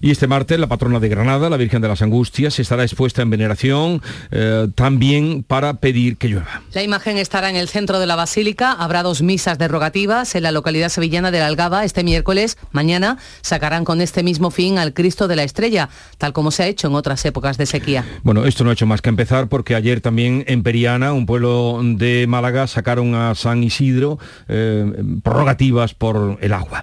[0.00, 3.30] Y este martes la patrona de Granada, la Virgen de las Angustias, estará expuesta en
[3.30, 6.62] veneración eh, también para pedir que llueva.
[6.72, 8.72] La imagen estará en el centro de la Basílica.
[8.72, 12.58] Habrá dos misas derogativas en la localidad sevillana de la Algaba este miércoles.
[12.72, 16.66] Mañana sacarán con este mismo fin al Cristo de la Estrella, tal como se ha
[16.66, 18.04] hecho en otras épocas de sequía.
[18.22, 21.80] Bueno, esto no ha hecho más que empezar porque ayer también en Periana, un pueblo
[21.82, 26.82] de Málaga, sacaron a San Isidro eh, prorrogativas por el agua.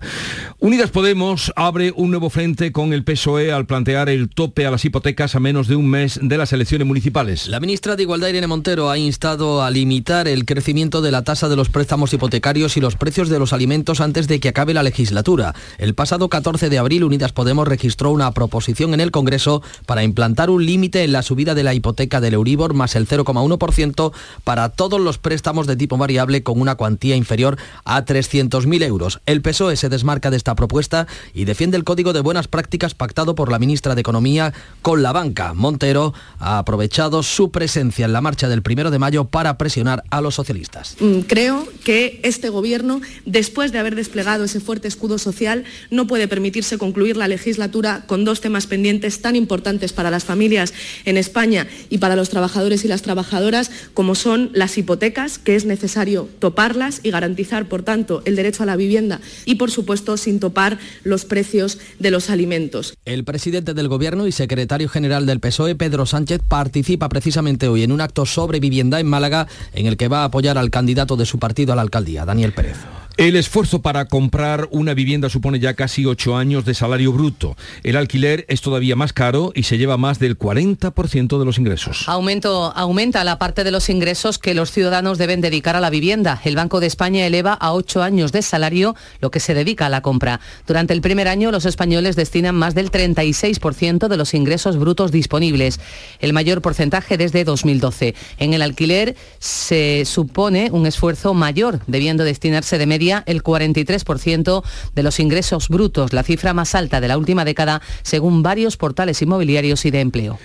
[0.59, 4.85] Unidas Podemos abre un nuevo frente con el PSOE al plantear el tope a las
[4.85, 7.47] hipotecas a menos de un mes de las elecciones municipales.
[7.47, 11.49] La ministra de Igualdad, Irene Montero, ha instado a limitar el crecimiento de la tasa
[11.49, 14.83] de los préstamos hipotecarios y los precios de los alimentos antes de que acabe la
[14.83, 15.53] legislatura.
[15.77, 20.49] El pasado 14 de abril, Unidas Podemos registró una proposición en el Congreso para implantar
[20.49, 24.99] un límite en la subida de la hipoteca del Euribor más el 0,1% para todos
[24.99, 29.21] los préstamos de tipo variable con una cuantía inferior a 300.000 euros.
[29.25, 33.35] El PSOE se desmarca de esta propuesta y defiende el código de buenas prácticas pactado
[33.35, 35.53] por la ministra de Economía con la banca.
[35.53, 40.21] Montero ha aprovechado su presencia en la marcha del primero de mayo para presionar a
[40.21, 40.95] los socialistas.
[40.99, 46.27] Mm, Creo que este gobierno, después de haber desplegado ese fuerte escudo social, no puede
[46.27, 50.73] permitirse concluir la legislatura con dos temas pendientes tan importantes para las familias
[51.05, 55.65] en España y para los trabajadores y las trabajadoras, como son las hipotecas, que es
[55.65, 60.39] necesario toparlas y garantizar, por tanto, el derecho a la vivienda y, por supuesto, sin
[60.39, 62.80] topar los precios de los alimentos.
[63.05, 67.91] El presidente del Gobierno y secretario general del PSOE, Pedro Sánchez, participa precisamente hoy en
[67.91, 71.25] un acto sobre vivienda en Málaga en el que va a apoyar al candidato de
[71.25, 72.77] su partido a la alcaldía, Daniel Pérez.
[73.17, 77.57] El esfuerzo para comprar una vivienda supone ya casi ocho años de salario bruto.
[77.83, 82.05] El alquiler es todavía más caro y se lleva más del 40% de los ingresos.
[82.07, 86.41] Aumento, aumenta la parte de los ingresos que los ciudadanos deben dedicar a la vivienda.
[86.45, 89.89] El Banco de España eleva a ocho años de salario lo que se dedica a
[89.89, 90.39] la compra.
[90.65, 95.79] Durante el primer año los españoles destinan más del 36% de los ingresos brutos disponibles,
[96.21, 98.15] el mayor porcentaje desde 2012.
[98.37, 105.03] En el alquiler se supone un esfuerzo mayor, debiendo destinarse de media el 43% de
[105.03, 109.85] los ingresos brutos, la cifra más alta de la última década, según varios portales inmobiliarios
[109.85, 110.39] y de empleo.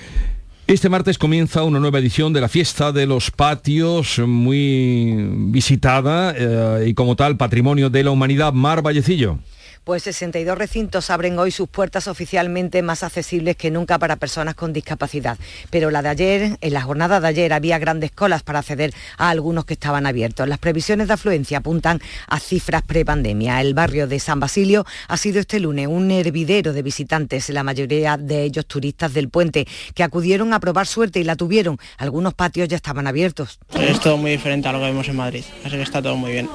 [0.67, 5.15] Este martes comienza una nueva edición de la fiesta de los patios, muy
[5.53, 8.53] visitada eh, y como tal patrimonio de la humanidad.
[8.53, 9.39] Mar Vallecillo.
[9.87, 14.73] Pues 62 recintos abren hoy sus puertas oficialmente más accesibles que nunca para personas con
[14.73, 15.39] discapacidad.
[15.71, 19.31] Pero la de ayer, en la jornada de ayer, había grandes colas para acceder a
[19.31, 20.49] algunos que estaban abiertos.
[20.49, 23.61] Las previsiones de afluencia apuntan a cifras prepandemia.
[23.61, 28.17] El barrio de San Basilio ha sido este lunes un hervidero de visitantes, la mayoría
[28.17, 31.79] de ellos turistas del puente, que acudieron a probar suerte y la tuvieron.
[31.99, 33.61] Algunos patios ya estaban abiertos.
[33.81, 36.33] Es todo muy diferente a lo que vemos en Madrid, así que está todo muy
[36.33, 36.49] bien.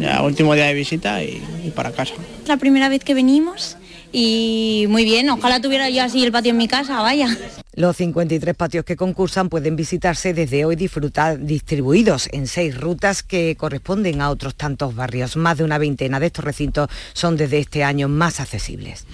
[0.00, 2.14] Ya último día de visita y, y para casa.
[2.46, 3.76] La primera vez que venimos
[4.12, 7.36] y muy bien, ojalá tuviera yo así el patio en mi casa, vaya.
[7.78, 13.54] Los 53 patios que concursan pueden visitarse desde hoy disfrutar distribuidos en seis rutas que
[13.54, 15.36] corresponden a otros tantos barrios.
[15.36, 19.06] Más de una veintena de estos recintos son desde este año más accesibles.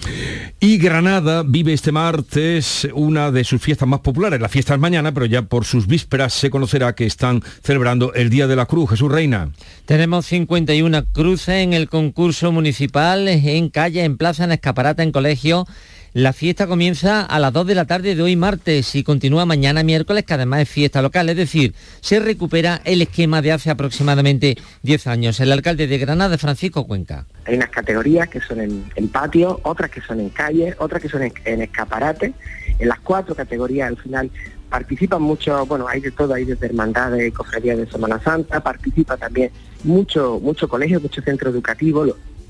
[0.59, 4.41] Y Granada vive este martes una de sus fiestas más populares.
[4.41, 8.31] La fiesta es mañana, pero ya por sus vísperas se conocerá que están celebrando el
[8.31, 8.89] Día de la Cruz.
[8.89, 9.51] Jesús Reina.
[9.85, 15.67] Tenemos 51 cruces en el concurso municipal, en calle, en plaza, en escaparata, en colegio.
[16.15, 19.83] La fiesta comienza a las 2 de la tarde de hoy martes y continúa mañana
[19.83, 24.55] miércoles, que además es fiesta local, es decir, se recupera el esquema de hace aproximadamente
[24.83, 25.41] 10 años.
[25.41, 27.25] El alcalde de Granada, Francisco Cuenca.
[27.43, 31.09] Hay unas categorías que son en, en patio, otras que son en calle, otras que
[31.09, 32.31] son en, escaparate.
[32.79, 34.31] En las cuatro categorías al final
[34.69, 39.51] participan mucho, bueno, hay de todo, hay desde hermandades, cofradías de Semana Santa, participa también
[39.83, 42.05] mucho, mucho colegio, mucho centro educativo,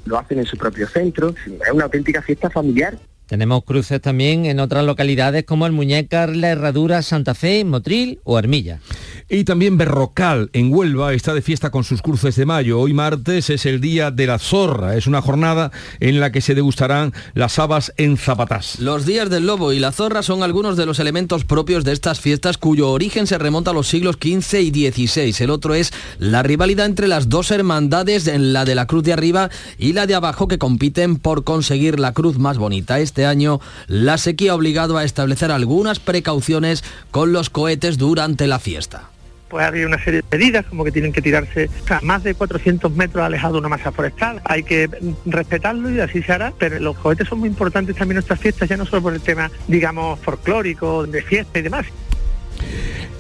[0.06, 2.96] lo hacen en su propio centro, es una auténtica fiesta familiar.
[3.28, 8.38] Tenemos cruces también en otras localidades como el Muñecar, La Herradura, Santa Fe, Motril o
[8.38, 8.80] Armilla.
[9.28, 12.80] Y también Berrocal, en Huelva, está de fiesta con sus cruces de mayo.
[12.80, 14.96] Hoy martes es el Día de la Zorra.
[14.96, 18.80] Es una jornada en la que se degustarán las habas en zapatás.
[18.80, 22.20] Los días del lobo y la zorra son algunos de los elementos propios de estas
[22.20, 25.44] fiestas cuyo origen se remonta a los siglos XV y XVI.
[25.44, 29.14] El otro es la rivalidad entre las dos hermandades, en la de la cruz de
[29.14, 33.00] arriba y la de abajo, que compiten por conseguir la cruz más bonita.
[33.00, 38.60] Este año la sequía ha obligado a establecer algunas precauciones con los cohetes durante la
[38.60, 39.15] fiesta
[39.56, 42.94] pues hay una serie de medidas como que tienen que tirarse sea, más de 400
[42.94, 44.42] metros alejado de una masa forestal.
[44.44, 44.90] Hay que
[45.26, 48.76] respetarlo y así se hará, pero los cohetes son muy importantes también nuestras fiestas, ya
[48.76, 51.86] no solo por el tema, digamos, folclórico, de fiesta y demás.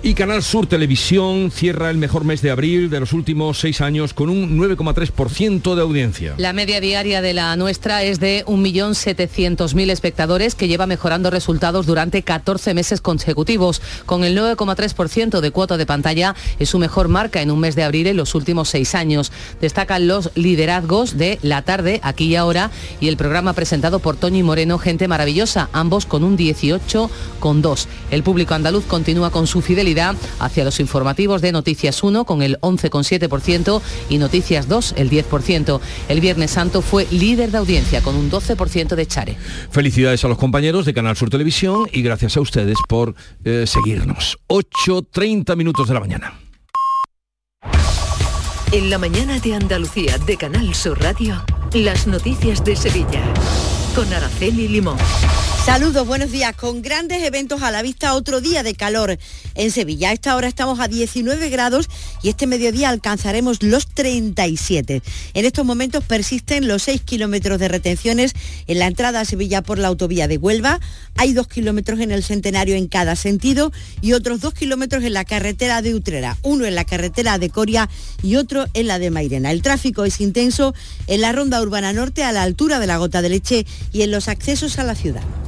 [0.05, 4.13] Y Canal Sur Televisión cierra el mejor mes de abril de los últimos seis años
[4.13, 6.35] con un 9,3% de audiencia.
[6.37, 12.21] La media diaria de la nuestra es de 1.700.000 espectadores que lleva mejorando resultados durante
[12.21, 13.81] 14 meses consecutivos.
[14.05, 17.81] Con el 9,3% de cuota de pantalla es su mejor marca en un mes de
[17.81, 19.31] abril en los últimos seis años.
[19.59, 22.69] Destacan los liderazgos de La Tarde, Aquí y Ahora
[23.01, 27.87] y el programa presentado por Toño y Moreno, Gente Maravillosa, ambos con un 18,2.
[28.11, 29.94] El público andaluz continúa con su fidelidad
[30.39, 35.79] hacia los informativos de Noticias 1 con el 11,7% y Noticias 2 el 10%.
[36.09, 39.37] El Viernes Santo fue líder de audiencia con un 12% de Chare.
[39.71, 44.37] Felicidades a los compañeros de Canal Sur Televisión y gracias a ustedes por eh, seguirnos.
[44.47, 46.33] 8.30 minutos de la mañana.
[48.71, 51.41] En la mañana de Andalucía de Canal Sur Radio,
[51.73, 53.23] las noticias de Sevilla
[53.95, 54.97] con Araceli Limón.
[55.65, 56.55] Saludos, buenos días.
[56.55, 59.17] Con grandes eventos a la vista, otro día de calor
[59.55, 60.09] en Sevilla.
[60.09, 61.89] A esta hora estamos a 19 grados
[62.21, 65.01] y este mediodía alcanzaremos los 37.
[65.33, 68.33] En estos momentos persisten los 6 kilómetros de retenciones
[68.67, 70.79] en la entrada a Sevilla por la autovía de Huelva.
[71.15, 75.25] Hay 2 kilómetros en el centenario en cada sentido y otros 2 kilómetros en la
[75.25, 76.37] carretera de Utrera.
[76.43, 77.89] Uno en la carretera de Coria
[78.21, 79.49] y otro en la de Mairena.
[79.49, 80.75] El tráfico es intenso
[81.07, 84.11] en la ronda urbana norte a la altura de la gota de leche y en
[84.11, 85.23] los accesos a la ciudad.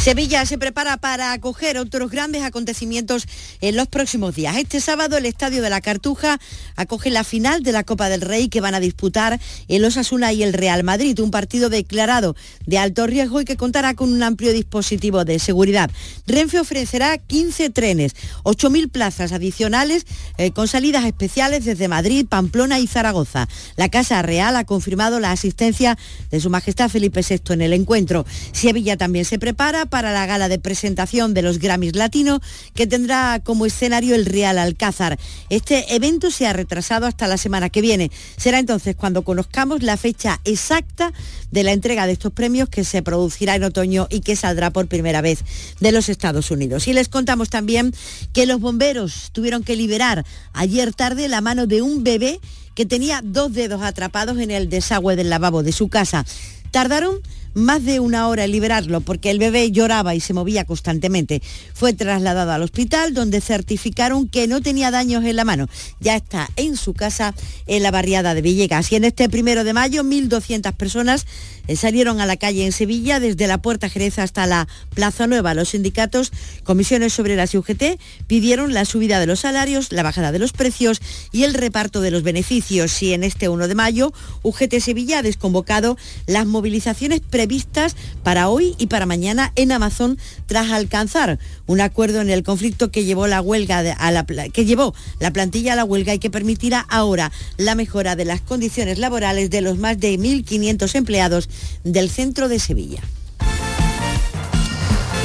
[0.00, 3.28] Sevilla se prepara para acoger otros grandes acontecimientos
[3.60, 4.56] en los próximos días.
[4.56, 6.40] Este sábado el Estadio de la Cartuja
[6.74, 10.42] acoge la final de la Copa del Rey que van a disputar el Osasuna y
[10.42, 12.34] el Real Madrid, un partido declarado
[12.64, 15.90] de alto riesgo y que contará con un amplio dispositivo de seguridad.
[16.26, 20.06] Renfe ofrecerá 15 trenes, 8.000 plazas adicionales
[20.38, 23.48] eh, con salidas especiales desde Madrid, Pamplona y Zaragoza.
[23.76, 25.98] La Casa Real ha confirmado la asistencia
[26.30, 28.24] de Su Majestad Felipe VI en el encuentro.
[28.52, 32.40] Sevilla también se prepara para la gala de presentación de los Grammys Latino
[32.74, 35.18] que tendrá como escenario el Real Alcázar.
[35.50, 38.10] Este evento se ha retrasado hasta la semana que viene.
[38.36, 41.12] Será entonces cuando conozcamos la fecha exacta
[41.50, 44.86] de la entrega de estos premios que se producirá en otoño y que saldrá por
[44.86, 45.40] primera vez
[45.80, 46.88] de los Estados Unidos.
[46.88, 47.92] Y les contamos también
[48.32, 52.40] que los bomberos tuvieron que liberar ayer tarde la mano de un bebé
[52.74, 56.24] que tenía dos dedos atrapados en el desagüe del lavabo de su casa.
[56.70, 57.20] Tardaron
[57.54, 61.42] más de una hora en liberarlo porque el bebé lloraba y se movía constantemente.
[61.74, 65.68] Fue trasladado al hospital donde certificaron que no tenía daños en la mano.
[66.00, 67.34] Ya está en su casa
[67.66, 68.90] en la barriada de Villegas.
[68.92, 71.26] Y en este primero de mayo, 1.200 personas
[71.68, 75.54] eh, salieron a la calle en Sevilla desde la Puerta Jerez hasta la Plaza Nueva.
[75.54, 76.32] Los sindicatos,
[76.64, 81.00] comisiones obreras y UGT pidieron la subida de los salarios, la bajada de los precios
[81.32, 83.02] y el reparto de los beneficios.
[83.02, 88.74] Y en este 1 de mayo, UGT Sevilla ha desconvocado las movilizaciones previstas para hoy
[88.76, 93.40] y para mañana en Amazon tras alcanzar un acuerdo en el conflicto que llevó la
[93.40, 97.74] huelga a la, que llevó la plantilla a la huelga y que permitirá ahora la
[97.76, 101.48] mejora de las condiciones laborales de los más de 1.500 empleados
[101.82, 103.00] del centro de Sevilla.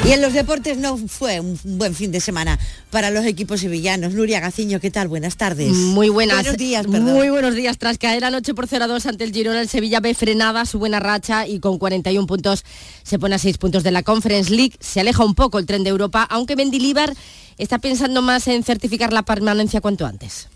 [0.06, 2.60] Y en los deportes no fue un buen fin de semana
[2.92, 4.14] para los equipos sevillanos.
[4.14, 5.08] Nuria Gaciño, ¿qué tal?
[5.08, 5.74] Buenas tardes.
[5.74, 6.44] Muy buenas.
[6.44, 7.14] Buenos días, perdón.
[7.16, 7.80] Muy buenos días.
[7.80, 11.48] Tras caer anoche por 0-2 ante el Girona, el Sevilla ve frenada su buena racha
[11.48, 12.64] y con 41 puntos
[13.02, 14.76] se pone a 6 puntos de la Conference League.
[14.80, 17.12] Se aleja un poco el tren de Europa, aunque Mendilibar
[17.58, 20.50] está pensando más en certificar la permanencia cuanto antes.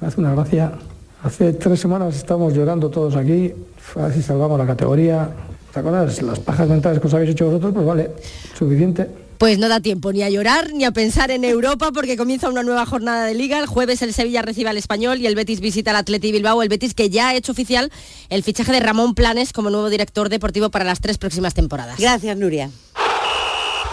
[0.00, 0.72] Hace una gracia.
[1.22, 3.52] Hace tres semanas estamos llorando todos aquí,
[3.94, 5.30] a ver si salvamos la categoría.
[5.72, 6.20] ¿Te acuerdas?
[6.22, 8.10] Las pajas mentales que os habéis hecho vosotros, pues vale,
[8.58, 9.06] suficiente.
[9.38, 12.62] Pues no da tiempo ni a llorar ni a pensar en Europa porque comienza una
[12.62, 13.58] nueva jornada de liga.
[13.58, 16.62] El jueves el Sevilla recibe al Español y el Betis visita al Atleti Bilbao.
[16.62, 17.90] El Betis que ya ha hecho oficial
[18.28, 21.98] el fichaje de Ramón Planes como nuevo director deportivo para las tres próximas temporadas.
[21.98, 22.68] Gracias, Nuria.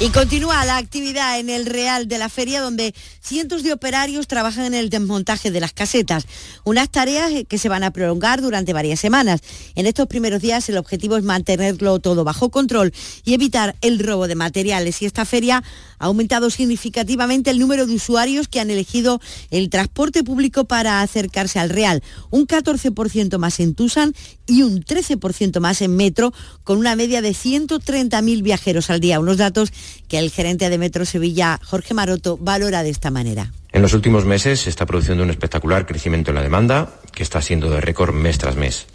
[0.00, 4.66] Y continúa la actividad en el Real de la Feria donde cientos de operarios trabajan
[4.66, 6.24] en el desmontaje de las casetas.
[6.62, 9.40] Unas tareas que se van a prolongar durante varias semanas.
[9.74, 12.92] En estos primeros días el objetivo es mantenerlo todo bajo control
[13.24, 15.02] y evitar el robo de materiales.
[15.02, 15.64] Y esta feria
[15.98, 19.20] ha aumentado significativamente el número de usuarios que han elegido
[19.50, 22.04] el transporte público para acercarse al Real.
[22.30, 24.14] Un 14% más en Tusan
[24.46, 26.32] y un 13% más en Metro,
[26.62, 29.18] con una media de 130.000 viajeros al día.
[29.18, 29.72] Unos datos
[30.08, 33.52] que el gerente de Metro Sevilla, Jorge Maroto, valora de esta manera.
[33.72, 37.42] En los últimos meses se está produciendo un espectacular crecimiento en la demanda, que está
[37.42, 38.86] siendo de récord mes tras mes.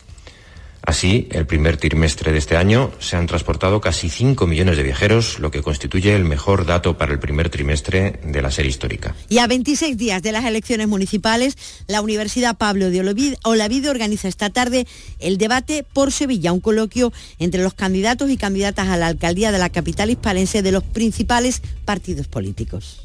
[0.86, 5.40] Así, el primer trimestre de este año se han transportado casi 5 millones de viajeros,
[5.40, 9.16] lo que constituye el mejor dato para el primer trimestre de la serie histórica.
[9.30, 11.58] Y a 26 días de las elecciones municipales,
[11.88, 13.00] la Universidad Pablo de
[13.44, 14.86] Olavide organiza esta tarde
[15.20, 19.60] el debate por Sevilla, un coloquio entre los candidatos y candidatas a la alcaldía de
[19.60, 23.02] la capital hispalense de los principales partidos políticos.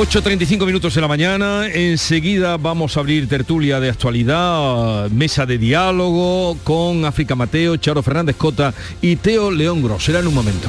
[0.00, 6.56] 8.35 minutos de la mañana, enseguida vamos a abrir tertulia de actualidad, mesa de diálogo
[6.64, 8.72] con África Mateo, Charo Fernández Cota
[9.02, 10.02] y Teo León Gros.
[10.02, 10.68] Será en un momento.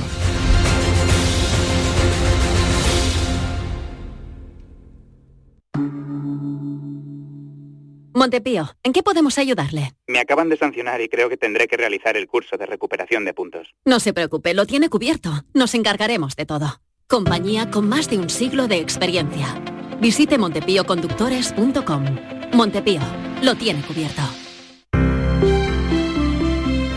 [8.14, 9.94] Montepío, ¿en qué podemos ayudarle?
[10.08, 13.34] Me acaban de sancionar y creo que tendré que realizar el curso de recuperación de
[13.34, 13.74] puntos.
[13.86, 15.46] No se preocupe, lo tiene cubierto.
[15.54, 16.82] Nos encargaremos de todo.
[17.12, 19.62] Compañía con más de un siglo de experiencia.
[20.00, 22.06] Visite montepíoconductores.com.
[22.54, 23.02] Montepío,
[23.44, 24.22] lo tiene cubierto.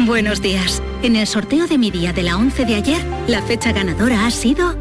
[0.07, 0.81] Buenos días.
[1.03, 4.31] En el sorteo de mi día de la 11 de ayer, la fecha ganadora ha
[4.31, 4.77] sido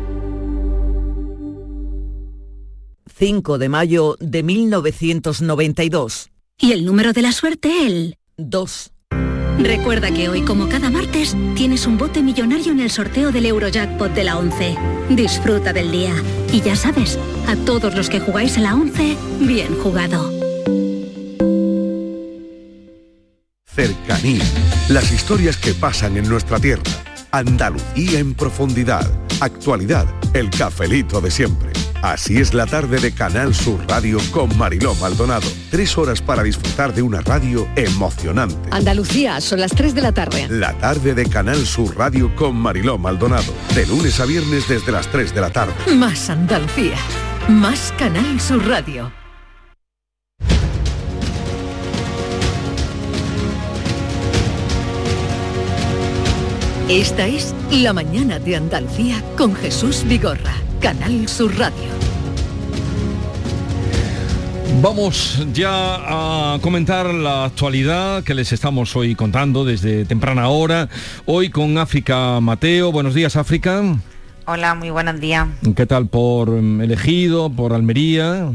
[3.16, 6.30] 5 de mayo de 1992.
[6.60, 8.92] Y el número de la suerte, el 2.
[9.60, 14.14] Recuerda que hoy, como cada martes, tienes un bote millonario en el sorteo del Eurojackpot
[14.14, 14.76] de la 11.
[15.10, 16.14] Disfruta del día.
[16.52, 20.32] Y ya sabes, a todos los que jugáis a la 11, bien jugado.
[23.66, 24.44] Cercanía.
[24.90, 26.84] Las historias que pasan en nuestra tierra.
[27.32, 29.10] Andalucía en profundidad.
[29.40, 30.06] Actualidad.
[30.34, 31.83] El cafelito de siempre.
[32.04, 35.48] Así es la tarde de Canal Sur Radio con Mariló Maldonado.
[35.72, 38.58] Tres horas para disfrutar de una radio emocionante.
[38.72, 40.48] Andalucía, son las 3 de la tarde.
[40.50, 43.54] La tarde de Canal Sur Radio con Mariló Maldonado.
[43.74, 45.74] De lunes a viernes desde las 3 de la tarde.
[45.96, 46.98] Más Andalucía.
[47.48, 49.10] Más Canal Sur Radio.
[56.90, 60.54] Esta es La Mañana de Andalucía con Jesús Vigorra.
[60.84, 61.92] Canal Sur Radio.
[64.82, 70.90] Vamos ya a comentar la actualidad que les estamos hoy contando desde temprana hora.
[71.26, 72.92] Hoy con África Mateo.
[72.92, 73.82] Buenos días, África.
[74.46, 75.48] Hola, muy buenos días.
[75.74, 78.52] ¿Qué tal por mm, elegido, por Almería?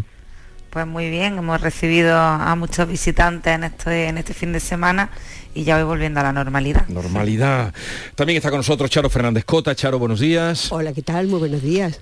[0.69, 5.09] Pues muy bien, hemos recibido a muchos visitantes en este, en este fin de semana
[5.55, 6.87] y ya voy volviendo a la normalidad.
[6.89, 7.73] Normalidad.
[8.15, 9.75] También está con nosotros Charo Fernández Cota.
[9.75, 10.71] Charo, buenos días.
[10.71, 11.27] Hola, ¿qué tal?
[11.29, 11.99] Muy buenos días.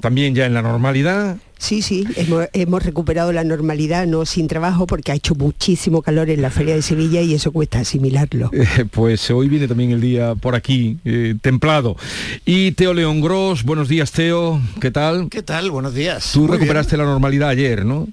[0.00, 1.36] También ya en la normalidad.
[1.58, 6.28] Sí, sí, hemos, hemos, recuperado la normalidad, no sin trabajo, porque ha hecho muchísimo calor
[6.28, 8.50] en la Feria de Sevilla y eso cuesta asimilarlo.
[8.62, 11.96] Eh, pues hoy viene también el día por aquí, eh, templado.
[12.44, 15.28] Y Teo León Gros, buenos días Teo, ¿qué tal?
[15.28, 15.70] ¿Qué tal?
[15.70, 16.30] Buenos días.
[16.32, 17.06] Tú Muy recuperaste bien.
[17.06, 18.08] la normalidad ayer, ¿no?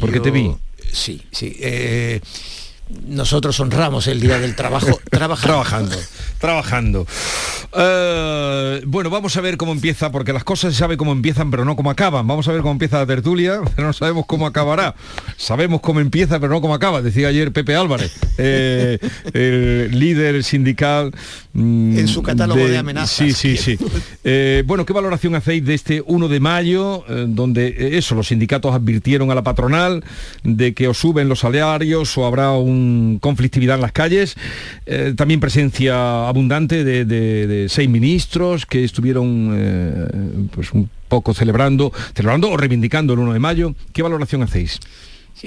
[0.00, 0.50] Porque Yo, te vi.
[0.92, 1.56] Sí, sí.
[1.60, 2.20] Eh,
[3.06, 5.46] nosotros honramos el día del trabajo trabajando.
[5.46, 5.96] trabajando,
[6.38, 7.06] trabajando.
[7.72, 11.64] Uh, bueno, vamos a ver cómo empieza, porque las cosas se sabe cómo empiezan, pero
[11.64, 12.26] no cómo acaban.
[12.26, 14.94] Vamos a ver cómo empieza la tertulia, pero no sabemos cómo acabará.
[15.36, 18.98] Sabemos cómo empieza, pero no cómo acaba, decía ayer Pepe Álvarez, eh,
[19.32, 21.12] el líder sindical.
[21.54, 23.16] Mm, en su catálogo de, de amenazas.
[23.16, 23.78] Sí, sí, sí.
[24.26, 28.74] Eh, bueno, ¿qué valoración hacéis de este 1 de mayo, eh, donde eso, los sindicatos
[28.74, 30.02] advirtieron a la patronal
[30.42, 34.34] de que o suben los salarios o habrá un conflictividad en las calles?
[34.86, 41.34] Eh, también presencia abundante de, de, de, seis ministros que estuvieron eh, pues un poco
[41.34, 43.74] celebrando, celebrando o reivindicando el 1 de mayo.
[43.92, 44.80] ¿Qué valoración hacéis?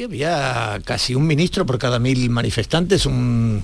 [0.04, 3.64] Había casi un ministro por cada mil manifestantes, un,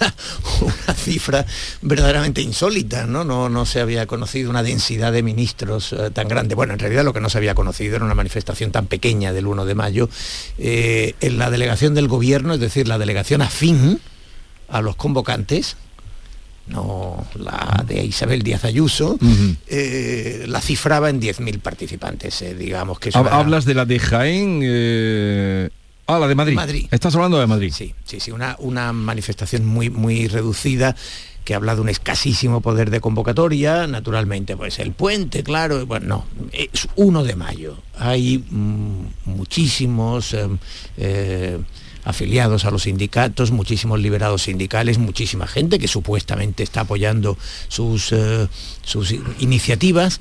[0.00, 0.14] una,
[0.60, 1.44] una, cifra
[1.80, 3.24] verdaderamente insólita, ¿no?
[3.24, 3.48] ¿no?
[3.48, 6.54] No se había conocido una densidad de ministros eh, tan grande.
[6.54, 9.46] Bueno, en realidad lo que no se había conocido era una manifestación tan pequeña del
[9.46, 10.08] 1 de mayo.
[10.58, 14.00] Eh, en la delegación del gobierno, es decir, la delegación afín
[14.68, 15.76] a los convocantes,
[16.68, 19.18] no la de Isabel Díaz Ayuso,
[19.66, 24.60] eh, la cifraba en 10.000 participantes, eh, digamos que era- Hablas de la de Jaén...
[24.64, 25.70] eh,
[26.06, 26.54] Ah, la de Madrid.
[26.56, 26.86] Madrid.
[26.90, 27.72] Estás hablando de Madrid.
[27.72, 30.96] Sí, sí, sí, una, una manifestación muy, muy reducida
[31.44, 36.48] que habla de un escasísimo poder de convocatoria, naturalmente, pues el puente, claro, bueno, no,
[36.52, 37.78] es 1 de mayo.
[37.98, 40.48] Hay mm, muchísimos eh,
[40.96, 41.58] eh,
[42.04, 47.36] afiliados a los sindicatos, muchísimos liberados sindicales, muchísima gente que supuestamente está apoyando
[47.68, 48.48] sus, eh,
[48.82, 50.20] sus iniciativas.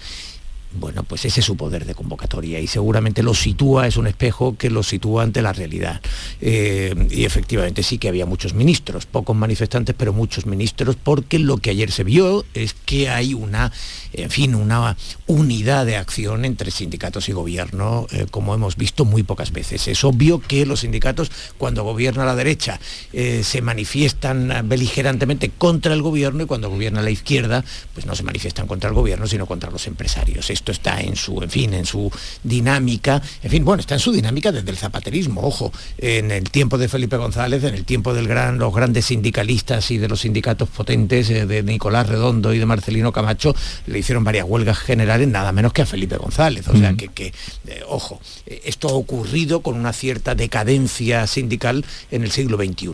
[0.73, 4.55] Bueno, pues ese es su poder de convocatoria y seguramente lo sitúa, es un espejo
[4.57, 5.99] que lo sitúa ante la realidad.
[6.39, 11.57] Eh, y efectivamente sí que había muchos ministros, pocos manifestantes, pero muchos ministros, porque lo
[11.57, 13.73] que ayer se vio es que hay una,
[14.13, 14.95] en fin, una
[15.27, 19.89] unidad de acción entre sindicatos y gobierno, eh, como hemos visto muy pocas veces.
[19.89, 22.79] Es obvio que los sindicatos, cuando gobierna la derecha,
[23.11, 28.23] eh, se manifiestan beligerantemente contra el gobierno y cuando gobierna la izquierda, pues no se
[28.23, 30.49] manifiestan contra el gobierno, sino contra los empresarios.
[30.61, 32.11] Esto está en su, en fin, en su
[32.43, 36.77] dinámica, en fin, bueno, está en su dinámica desde el zapaterismo, ojo, en el tiempo
[36.77, 40.69] de Felipe González, en el tiempo de gran, los grandes sindicalistas y de los sindicatos
[40.69, 43.55] potentes eh, de Nicolás Redondo y de Marcelino Camacho,
[43.87, 46.67] le hicieron varias huelgas generales, nada menos que a Felipe González.
[46.67, 47.33] O sea que, que,
[47.65, 52.91] eh, ojo, esto ha ocurrido con una cierta decadencia sindical en el siglo XXI.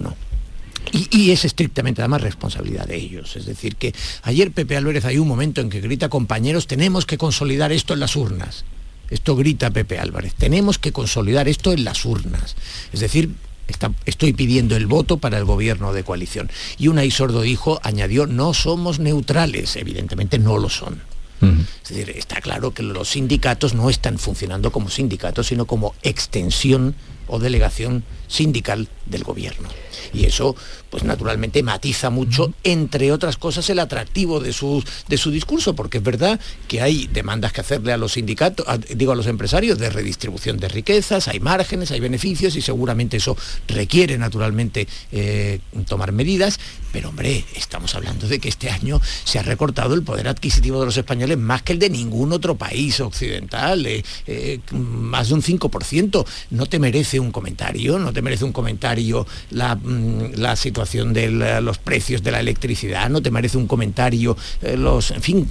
[0.91, 3.35] Y, y es estrictamente además responsabilidad de ellos.
[3.35, 7.17] Es decir, que ayer Pepe Álvarez hay un momento en que grita, compañeros, tenemos que
[7.17, 8.65] consolidar esto en las urnas.
[9.09, 12.55] Esto grita Pepe Álvarez, tenemos que consolidar esto en las urnas.
[12.91, 13.31] Es decir,
[13.67, 16.49] está- estoy pidiendo el voto para el gobierno de coalición.
[16.77, 19.75] Y Unai Sordo dijo, añadió, no somos neutrales.
[19.77, 21.01] Evidentemente no lo son.
[21.39, 26.95] Es decir, está claro que los sindicatos no están funcionando como sindicatos, sino como extensión
[27.27, 29.69] o delegación sindical del gobierno.
[30.13, 30.55] Y eso,
[30.89, 35.97] pues naturalmente matiza mucho, entre otras cosas, el atractivo de su, de su discurso, porque
[35.97, 38.65] es verdad que hay demandas que hacerle a los sindicatos,
[38.95, 43.35] digo a los empresarios, de redistribución de riquezas, hay márgenes, hay beneficios y seguramente eso
[43.67, 46.59] requiere naturalmente eh, tomar medidas,
[46.91, 50.85] pero hombre, estamos hablando de que este año se ha recortado el poder adquisitivo de
[50.85, 55.41] los españoles más que el de ningún otro país occidental, eh, eh, más de un
[55.41, 56.25] 5%.
[56.51, 61.29] No te merece un comentario, no merece un comentario la, mm, la situación de
[61.61, 65.47] los precios de la electricidad, no te merece un comentario eh, los, fin,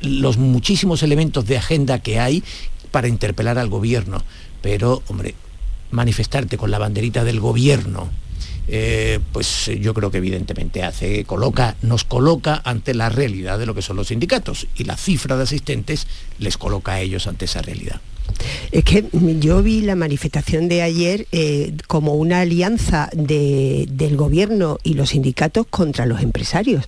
[0.00, 2.42] los muchísimos elementos de agenda que hay
[2.90, 4.22] para interpelar al gobierno.
[4.60, 5.34] Pero, hombre,
[5.90, 8.10] manifestarte con la banderita del gobierno,
[8.68, 13.74] eh, pues yo creo que evidentemente hace, coloca, nos coloca ante la realidad de lo
[13.74, 16.06] que son los sindicatos y la cifra de asistentes
[16.38, 18.00] les coloca a ellos ante esa realidad.
[18.70, 19.04] Es que
[19.40, 25.10] yo vi la manifestación de ayer eh, como una alianza de- del gobierno y los
[25.10, 26.84] sindicatos contra los empresarios.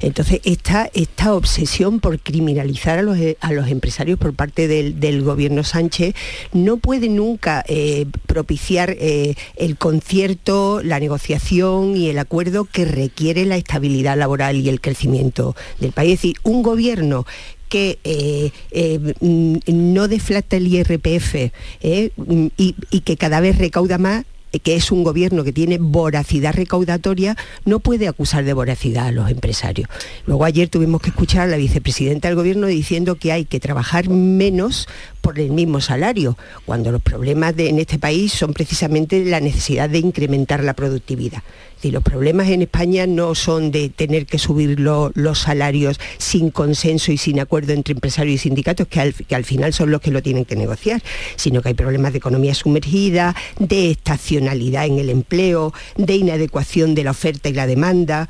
[0.00, 5.22] Entonces, esta, esta obsesión por criminalizar a los, eh, a los empresarios por parte del,
[5.22, 6.14] gobierno Sánchez
[6.52, 13.56] no puede nunca eh, propiciar el concierto, la negociación y el acuerdo que requiere la
[13.56, 16.14] estabilidad laboral y el crecimiento del país.
[16.14, 17.26] Es decir, un gobierno
[17.68, 21.34] que eh, eh, mm, no deflacta el IRPF
[21.80, 24.24] eh, mm, y, que cada vez recauda más,
[24.62, 29.30] que es un gobierno que tiene voracidad recaudatoria, no puede acusar de voracidad a los
[29.30, 29.88] empresarios.
[30.24, 34.08] Luego ayer tuvimos que escuchar a la vicepresidenta del gobierno diciendo que hay que trabajar
[34.08, 34.88] menos
[35.20, 39.98] por el mismo salario, cuando los problemas en este país son precisamente la necesidad de
[39.98, 41.42] incrementar la productividad.
[41.76, 46.50] Decir, los problemas en España no son de tener que subir lo- los salarios sin
[46.50, 50.22] consenso y sin acuerdo entre empresarios y sindicatos, que al final son los que lo
[50.22, 51.02] tienen que negociar,
[51.36, 57.04] sino que hay problemas de economía sumergida, de estacionalidad en el empleo, de inadecuación de
[57.04, 58.28] la oferta y la demanda.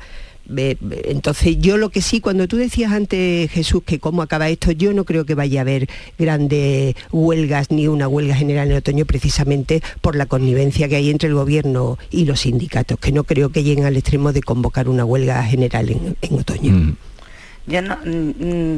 [0.49, 4.93] Entonces yo lo que sí, cuando tú decías antes, Jesús, que cómo acaba esto, yo
[4.93, 9.81] no creo que vaya a haber grandes huelgas ni una huelga general en otoño precisamente
[10.01, 13.63] por la connivencia que hay entre el gobierno y los sindicatos, que no creo que
[13.63, 16.95] lleguen al extremo de convocar una huelga general en, en otoño.
[17.67, 17.97] Yo no,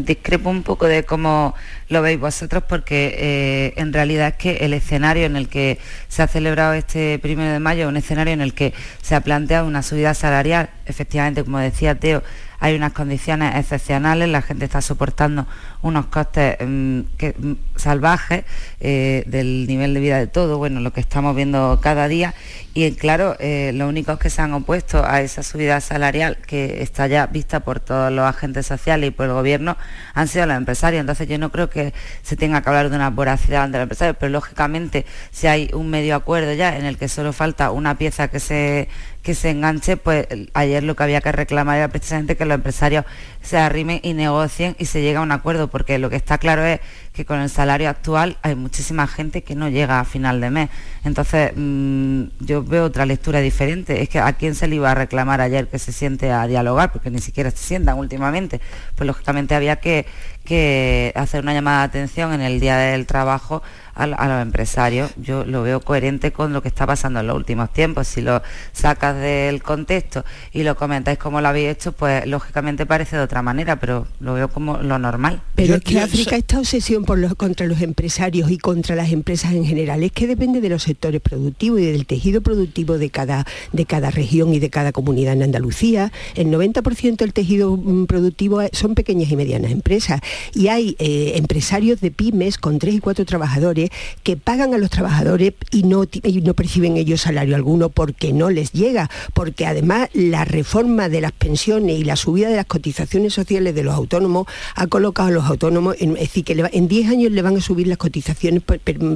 [0.04, 1.54] discrepo un poco de cómo
[1.90, 5.78] lo veis vosotros porque eh, en realidad es que el escenario en el que
[6.08, 8.74] se ha celebrado este primero de mayo un escenario en el que
[9.04, 10.72] se ha planteado una subida salarial.
[10.88, 12.24] Efectivamente, como decía Teo,
[12.60, 15.48] hay unas condiciones excepcionales, la gente está soportando
[15.82, 18.44] unos costes mm, mm, salvajes
[18.80, 22.34] eh, del nivel de vida de todo, bueno, lo que estamos viendo cada día.
[22.82, 27.08] Y claro, eh, los únicos que se han opuesto a esa subida salarial que está
[27.08, 29.76] ya vista por todos los agentes sociales y por el gobierno
[30.14, 31.02] han sido los empresarios.
[31.02, 34.16] Entonces yo no creo que se tenga que hablar de una voracidad ante los empresarios,
[34.18, 38.30] pero lógicamente si hay un medio acuerdo ya en el que solo falta una pieza
[38.30, 38.88] que se
[39.22, 43.04] que se enganche, pues ayer lo que había que reclamar era precisamente que los empresarios
[43.42, 46.64] se arrimen y negocien y se llegue a un acuerdo, porque lo que está claro
[46.64, 46.80] es
[47.12, 50.70] que con el salario actual hay muchísima gente que no llega a final de mes.
[51.04, 54.02] Entonces, mm, yo veo otra lectura diferente.
[54.02, 56.92] Es que a quién se le iba a reclamar ayer que se siente a dialogar,
[56.92, 58.62] porque ni siquiera se sientan últimamente.
[58.96, 60.06] Pues lógicamente había que,
[60.44, 63.64] que hacer una llamada de atención en el día del trabajo
[64.00, 65.12] a, los empresarios.
[65.18, 68.08] Yo lo veo coherente con lo que está pasando en los últimos tiempos.
[68.08, 68.42] Si lo
[68.72, 70.24] sacas del contexto
[70.54, 74.34] y lo comentáis como lo habéis hecho, pues lógicamente parece de otra manera, pero lo
[74.34, 75.42] veo como lo normal.
[75.56, 79.54] Pero es que África, esta obsesión por los, contra los empresarios y contra las empresas
[79.54, 83.46] en general es que depende de los sectores productivos y del tejido productivo de cada,
[83.74, 86.12] de cada región y de cada comunidad en Andalucía.
[86.36, 90.22] El 90% del tejido mm, productivo son pequeñas y medianas empresas
[90.54, 93.89] y hay eh, empresarios de pymes con tres y cuatro trabajadores
[94.24, 96.04] que pagan a los trabajadores y no,
[96.44, 101.32] no perciben ellos salario alguno porque no les llega, porque además la reforma de las
[101.32, 105.46] pensiones y la subida de las cotizaciones sociales de los autónomos ha colocado a los
[105.46, 108.64] autónomos, en, es decir, que en 10 años le van a subir las cotizaciones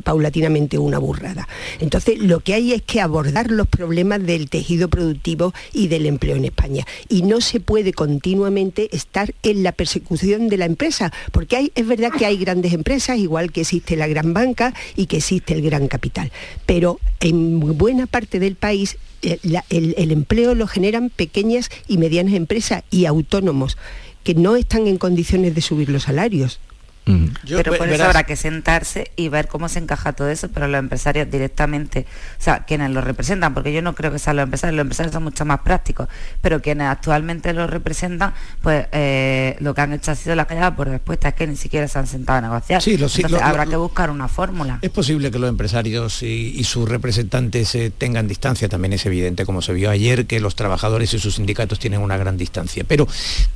[0.04, 1.48] paulatinamente una burrada.
[1.80, 6.36] Entonces, lo que hay es que abordar los problemas del tejido productivo y del empleo
[6.36, 6.86] en España.
[7.10, 11.88] Y no se puede continuamente estar en la persecución de la empresa, porque hay, es
[11.88, 14.63] verdad que hay grandes empresas, igual que existe la gran banca,
[14.96, 16.32] y que existe el gran capital.
[16.66, 19.40] Pero en buena parte del país eh,
[19.70, 23.78] el, empleo lo generan pequeñas y medianas empresas y autónomos
[24.24, 26.60] que no están en condiciones de subir los salarios
[27.06, 30.80] pero por eso habrá que sentarse y ver cómo se encaja todo eso, pero los
[30.80, 32.06] empresarios directamente,
[32.40, 35.14] o sea, quienes lo representan, porque yo no creo que sean los empresarios, los empresarios
[35.14, 36.08] son mucho más prácticos,
[36.42, 40.76] pero quienes actualmente lo representan, pues eh, lo que han hecho ha sido la callada
[40.76, 42.82] por respuesta, es que ni siquiera se han sentado a negociar.
[42.82, 44.80] Sí, Entonces, habrá que buscar una fórmula.
[44.82, 49.62] Es posible que los empresarios y, sus representantes eh, tengan distancia, también es evidente, como
[49.62, 52.86] se vio ayer, que los trabajadores y sus sindicatos tienen una gran distancia.
[52.88, 53.08] Pero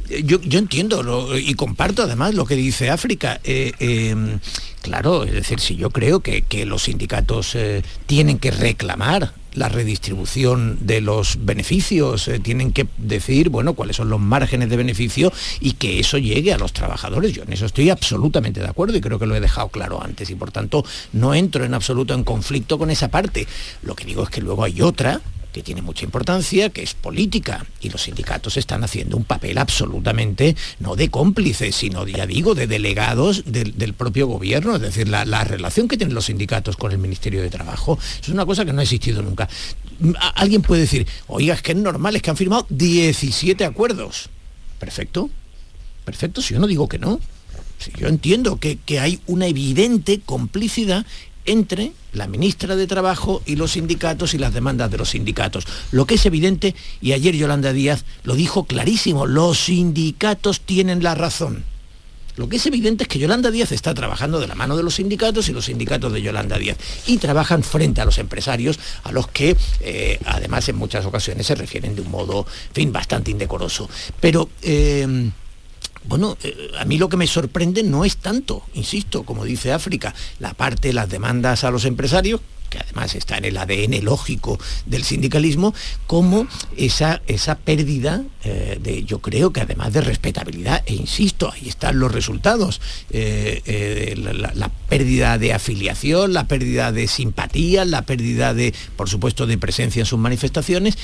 [0.09, 4.39] eh, yo, yo entiendo y comparto además lo que dice África eh, em,
[4.81, 10.77] claro, es decir, si yo creo que, los sindicatos eh, tienen que reclamar la redistribución
[10.81, 15.73] de los beneficios, eh, tienen que decir, bueno, cuáles son los márgenes de beneficio y
[15.73, 17.33] que eso llegue a los trabajadores.
[17.33, 20.29] Yo en eso estoy absolutamente de acuerdo y creo que lo he dejado claro antes
[20.29, 23.47] y por tanto no entro en absoluto en conflicto con esa parte.
[23.81, 25.21] Lo que digo es que luego hay otra
[25.57, 30.55] que tiene mucha importancia, que es política, y los sindicatos están haciendo un papel absolutamente,
[30.79, 35.87] no de cómplices, sino, ya digo, de delegados del, propio gobierno, es decir, la, relación
[35.87, 38.83] que tienen los sindicatos con el Ministerio de Trabajo es una cosa que no ha
[38.83, 39.49] existido nunca.
[40.35, 44.29] Alguien puede decir, oiga, es que es normal, es que han firmado 17 acuerdos.
[44.77, 45.31] Perfecto,
[46.05, 47.19] perfecto, si yo no digo que no.
[47.79, 51.03] Si yo entiendo que, que hay una evidente complicidad
[51.47, 55.65] entre la ministra de Trabajo y los sindicatos y las demandas de los sindicatos.
[55.91, 61.15] Lo que es evidente, y ayer Yolanda Díaz lo dijo clarísimo, los sindicatos tienen la
[61.15, 61.63] razón.
[62.35, 64.95] Lo que es evidente es que Yolanda Díaz está trabajando de la mano de los
[64.95, 66.77] sindicatos y los sindicatos de Yolanda Díaz.
[67.07, 71.55] Y trabajan frente a los empresarios, a los que eh, además en muchas ocasiones se
[71.55, 73.89] refieren de un modo, fin, bastante indecoroso.
[74.21, 74.49] Pero...
[74.61, 75.31] Eh,
[76.07, 80.13] bueno, eh, a mí lo que me sorprende no es tanto, insisto, como dice África,
[80.39, 85.03] la parte, las demandas a los empresarios, que además está en el ADN lógico del
[85.03, 85.73] sindicalismo,
[86.05, 91.67] como esa, esa pérdida eh, de, yo creo que además de respetabilidad, e insisto, ahí
[91.67, 98.73] están los resultados, eh, la, pérdida de afiliación, la pérdida de simpatía, la pérdida de,
[98.95, 100.97] por supuesto, de presencia en sus manifestaciones,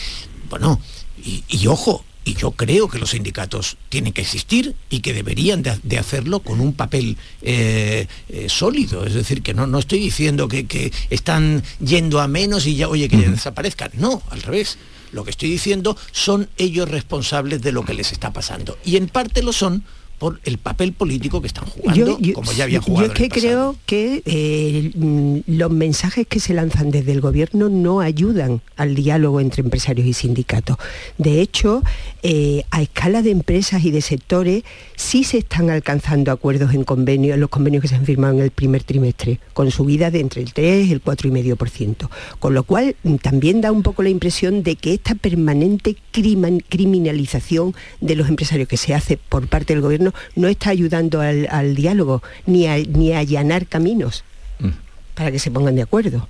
[0.50, 0.80] bueno,
[1.26, 5.98] y ojo, y yo creo que los sindicatos tienen que existir y que deberían de,
[5.98, 9.06] hacerlo con un papel eh, eh, sólido.
[9.06, 13.10] Es decir, que no, no estoy diciendo que, están yendo a menos y ya, oye,
[13.10, 13.92] que desaparezcan.
[13.96, 14.78] No, al revés.
[15.12, 18.78] Lo que estoy diciendo son ellos responsables de lo que les está pasando.
[18.84, 19.84] Y en parte lo son
[20.24, 23.08] por el papel político que están jugando, como ya habían jugado.
[23.08, 27.68] Yo es que creo que eh, mm, los mensajes que se lanzan desde el gobierno
[27.68, 30.78] no ayudan al diálogo entre empresarios y sindicatos.
[31.18, 31.84] De hecho,
[32.22, 34.64] eh, a escala de empresas y de sectores
[35.04, 38.40] sí se están alcanzando acuerdos en convenios, en los convenios que se han firmado en
[38.40, 42.10] el primer trimestre, con subida de entre el 3 y el 4,5%.
[42.40, 47.76] Con lo cual mm, también da un poco la impresión de que esta permanente criminalización
[48.00, 52.24] de los empresarios que se hace por parte del gobierno no está ayudando al, diálogo
[52.46, 54.24] ni a, ni allanar caminos
[54.60, 54.70] mm.
[55.16, 56.28] para que se pongan de acuerdo.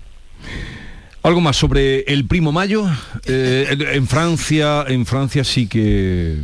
[1.21, 2.86] Algo más sobre el primo mayo.
[3.26, 6.38] Eh, en Francia, en Francia sí que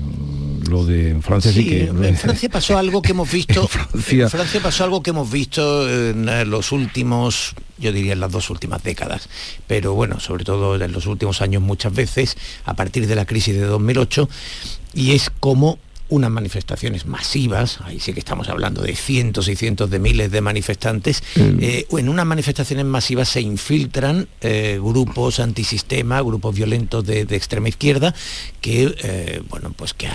[0.70, 1.84] lo de Francia sí, que...
[1.86, 3.68] En Francia pasó algo que hemos visto...
[3.68, 4.24] Francia...
[4.24, 8.50] En Francia pasó algo que hemos visto en los últimos, yo diría en las dos
[8.50, 9.30] últimas décadas,
[9.68, 13.56] pero bueno, sobre todo en los últimos años muchas veces, a partir de la crisis
[13.56, 14.30] de 2008,
[14.94, 19.90] y es como unas manifestaciones masivas, ahí sí que estamos hablando de cientos y cientos
[19.90, 21.58] de miles de manifestantes, mm.
[21.62, 28.14] eh, en unas manifestaciones masivas se infiltran eh, grupos antisistema, grupos violentos de, extrema izquierda,
[28.60, 30.10] que, eh, bueno, pues que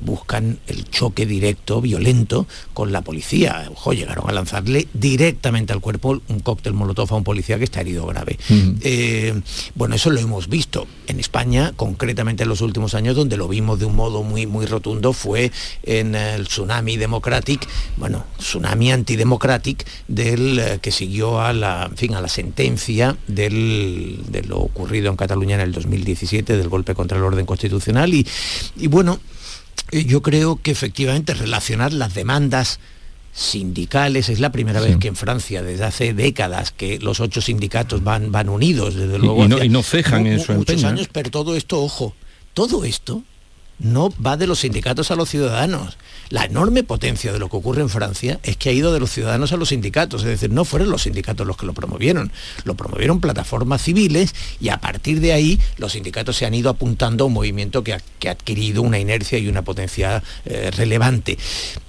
[0.00, 3.68] buscan el choque directo, violento, con la policía.
[3.70, 7.82] Ojo, llegaron a lanzarle directamente al cuerpo un cóctel molotov a un policía que está
[7.82, 8.38] herido grave.
[8.48, 9.40] Mm.
[9.74, 13.78] bueno, eso lo hemos visto en España, concretamente en los últimos años, donde lo vimos
[13.78, 15.50] de un modo muy, muy rotundo, fue
[15.82, 17.66] en el tsunami democratic,
[17.96, 24.44] bueno, tsunami antidemocratic del eh, que siguió a la, fin, a la sentencia del, de
[24.44, 28.14] lo ocurrido en Cataluña en el 2017, del golpe contra el orden constitucional.
[28.14, 28.24] Y,
[28.76, 29.18] y bueno,
[29.90, 32.78] eh, yo creo que efectivamente relacionar las demandas
[33.32, 34.28] sindicales.
[34.28, 38.30] Es la primera vez que en Francia, desde hace décadas, que los ocho sindicatos van,
[38.30, 39.44] van unidos, desde luego.
[39.44, 40.86] Y, no, cejan en su muchos ¿eh?
[40.86, 42.14] años, pero todo esto, ojo,
[42.54, 43.24] todo esto
[43.78, 45.98] no va de los sindicatos a los ciudadanos.
[46.28, 49.12] La enorme potencia de lo que ocurre en Francia es que ha ido de los
[49.12, 52.32] ciudadanos a los sindicatos, es decir, no fueron los sindicatos los que lo promovieron,
[52.64, 57.24] lo promovieron plataformas civiles y a partir de ahí los sindicatos se han ido apuntando
[57.24, 61.38] a un movimiento que ha, adquirido una inercia y una potencia eh, relevante.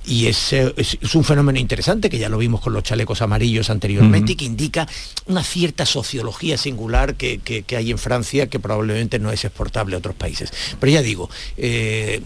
[0.05, 4.33] Y es, es, un fenómeno interesante que ya lo vimos con los chalecos amarillos anteriormente
[4.33, 4.87] y que indica
[5.25, 10.15] una cierta sociología singular que, hay en Francia que probablemente no es exportable a otros
[10.15, 10.53] países.
[10.79, 11.76] Pero ya digo, eh,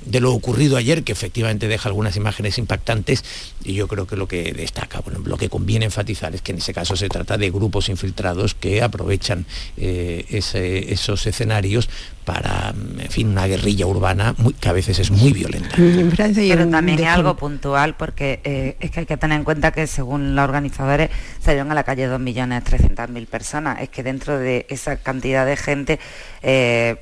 [0.05, 3.23] de lo ocurrido ayer, que efectivamente deja algunas imágenes impactantes,
[3.63, 6.59] y yo creo que lo que destaca, bueno, lo que conviene enfatizar es que en
[6.59, 9.45] ese caso se trata de grupos infiltrados que aprovechan
[9.77, 11.89] eh, esos escenarios
[12.25, 15.75] para, en fin, una guerrilla urbana muy, que a veces es muy violenta.
[15.75, 19.87] Pero también es algo puntual porque eh, es que hay que tener en cuenta que
[19.87, 23.81] según los organizadores salieron a la calle 2.300.000 personas.
[23.81, 25.99] Es que dentro de esa cantidad de gente...
[26.43, 26.97] Eh,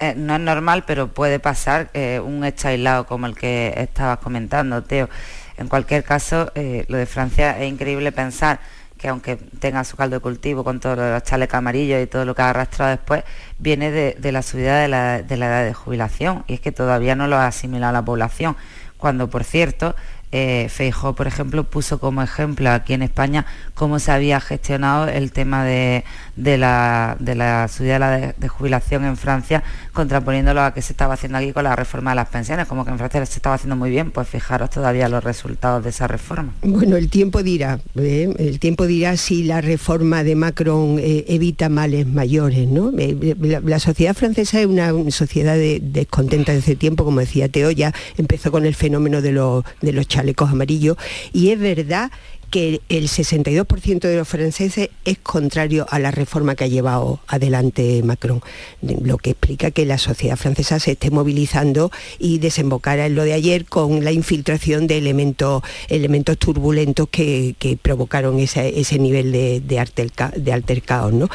[0.00, 1.90] eh, no es normal, pero puede pasar
[2.24, 5.08] un hecho aislado como el que estabas comentando, Teo.
[5.56, 8.60] En cualquier caso, lo de Francia es increíble pensar
[9.00, 12.34] que aunque tenga su caldo de cultivo con todos los chalecos amarillos y todo lo
[12.34, 13.24] que ha arrastrado después,
[13.58, 17.16] viene de, la subida de la, de la, edad de jubilación y es que todavía
[17.16, 18.56] no lo ha asimilado la población,
[18.98, 19.96] cuando por cierto
[20.32, 25.32] eh, Feijó, por ejemplo, puso como ejemplo aquí en España cómo se había gestionado el
[25.32, 26.04] tema de,
[26.36, 29.62] la, de la subida de, jubilación en Francia,
[29.92, 32.90] contraponiéndolo a que se estaba haciendo aquí con la reforma de las pensiones, como que
[32.90, 36.52] en Francia se estaba haciendo muy bien, pues fijaros todavía los resultados de esa reforma.
[36.62, 38.32] Bueno, el tiempo dirá, ¿eh?
[38.38, 42.92] el tiempo dirá si la reforma de Macron eh, evita males mayores, ¿no?
[42.98, 48.50] Eh, la, sociedad francesa es una, sociedad descontenta desde tiempo, como decía Teo, ya empezó
[48.50, 49.32] con el fenómeno de,
[49.80, 50.96] de los chalecos amarillos
[51.32, 52.10] y es verdad
[52.50, 58.02] que el 62% de los franceses es contrario a la reforma que ha llevado adelante
[58.02, 58.42] Macron,
[58.82, 63.32] lo que explica que la sociedad francesa se esté movilizando y desembocara en lo de
[63.32, 71.12] ayer con la infiltración de elementos, elementos turbulentos que, provocaron ese, nivel de, de, altercados.
[71.12, 71.28] ¿no?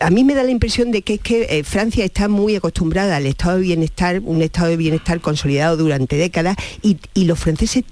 [0.00, 3.16] A mí me da la impresión de que es que eh, Francia está muy acostumbrada
[3.16, 7.84] al estado de bienestar, un estado de bienestar consolidado durante décadas y los franceses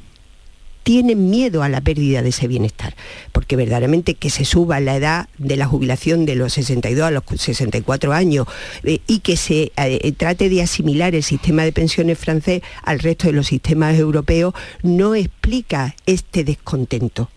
[0.84, 2.94] tienen miedo a la pérdida de ese bienestar,
[3.32, 7.24] porque verdaderamente que se suba la edad de la jubilación de los 62 a los
[7.36, 8.46] 64 años
[8.84, 13.26] eh, y que se eh, trate de asimilar el sistema de pensiones francés al resto
[13.26, 17.30] de los sistemas europeos no explica este descontento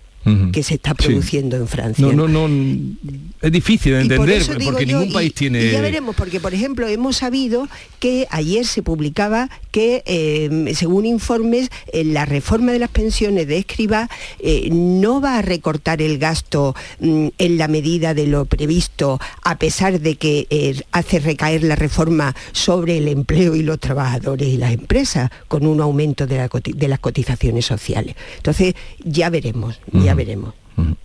[0.52, 2.06] que se está produciendo en Francia.
[2.06, 2.96] No, no, no,
[3.42, 5.72] es difícil de entender porque ningún país tiene...
[5.72, 7.68] ya veremos, porque por ejemplo hemos sabido
[8.00, 14.10] que ayer se publicaba que eh, según informes la reforma de las pensiones de escriba
[14.40, 19.58] eh, no va a recortar el gasto mm, en la medida de lo previsto a
[19.58, 24.58] pesar de que eh, hace recaer la reforma sobre el empleo y los trabajadores y
[24.58, 26.38] las empresas con un aumento de,
[26.88, 28.16] las cotizaciones sociales.
[28.38, 30.54] Entonces ya veremos, ya べれも。
[30.78, 30.98] うん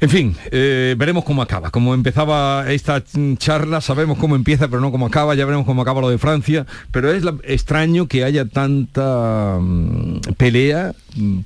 [0.00, 1.70] En fin, eh, veremos cómo acaba.
[1.70, 3.02] Como empezaba esta
[3.38, 6.66] charla, sabemos cómo empieza, pero no cómo acaba, ya veremos cómo acaba lo de Francia,
[6.92, 10.94] pero es extraño que haya tanta mm, pelea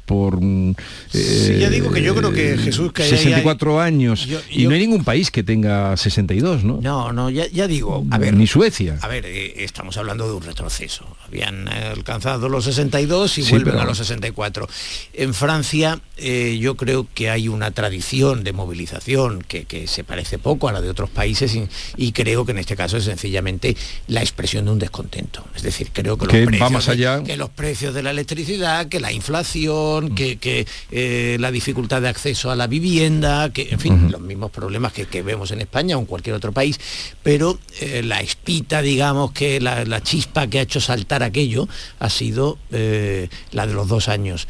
[0.05, 0.74] por mm,
[1.09, 4.66] Sí, ya digo que yo creo que Jesús que ahí hay- 64 años Yo- y
[4.66, 6.78] no hay ningún país que tenga 62, ¿no?
[6.82, 8.98] No, no, ya, ya digo, a ver, Ni Suecia.
[9.00, 11.07] A ver, eh, estamos hablando de un retroceso.
[11.26, 14.68] Habían eh, alcanzado los 62 y Sí, vuelven pero- a los 64.
[15.14, 20.38] En Francia eh, yo creo que hay una tradición de movilización que, que se parece
[20.38, 21.66] poco a la de otros países y,
[21.97, 23.76] y creo que en este caso es sencillamente
[24.09, 25.45] la expresión de un descontento.
[25.55, 27.22] Es decir, creo que, Que los precios de- allá.
[27.22, 30.14] que los precios de la electricidad, que la inflación, Mm.
[30.14, 34.51] que, que, eh, la dificultad de acceso a la vivienda, que en fin, los mismos
[34.51, 36.78] problemas que, que vemos en España o en cualquier otro país,
[37.22, 41.68] pero eh, la espita, digamos, que la, la chispa que ha hecho saltar aquello
[41.99, 44.49] ha sido eh, la de los dos años.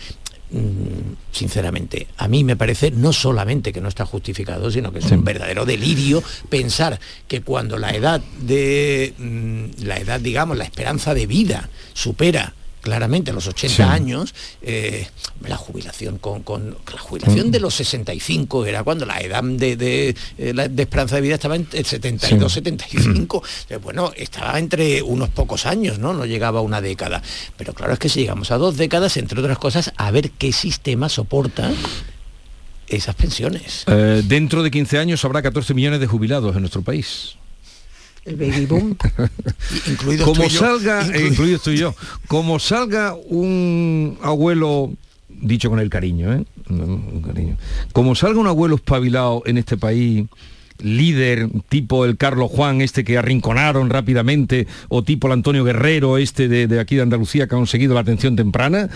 [0.52, 5.10] Mm, Sinceramente, a mí me parece no solamente que no está justificado, sino que es
[5.10, 11.14] un verdadero delirio pensar que cuando la edad de mm, la edad, digamos, la esperanza
[11.14, 12.52] de vida supera
[12.82, 13.82] claramente los 80 Sí.
[13.82, 15.06] años, eh,
[15.46, 17.50] la jubilación con, con- la jubilación Mm.
[17.52, 21.56] de los 65 era cuando la edad de, de, eh, de esperanza de vida estaba
[21.56, 22.56] en el 72, Sí.
[22.60, 23.42] 75.
[23.70, 26.12] Eh, Bueno, estaba entre unos pocos años, ¿no?
[26.12, 27.22] No llegaba a una década.
[27.56, 30.52] Pero claro es que si llegamos a dos décadas, entre otras cosas, a ver qué
[30.52, 31.70] sistema soporta
[32.88, 33.84] esas pensiones.
[33.86, 37.36] Eh, dentro de 15 años habrá 14 millones de jubilados en nuestro país.
[38.24, 38.96] El baby boom.
[39.88, 41.94] Incluidos como tú y yo, salga, eh, incluidos tú y yo,
[42.28, 44.92] como salga un abuelo,
[45.28, 46.44] dicho con el cariño, ¿eh?
[47.26, 47.56] Cariño.
[47.92, 50.24] como salga un abuelo espabilado en este país,
[50.78, 56.48] líder tipo el Carlos Juan, este que arrinconaron rápidamente, o tipo el Antonio Guerrero, este
[56.48, 58.88] de, de aquí de Andalucía que ha conseguido la atención temprana,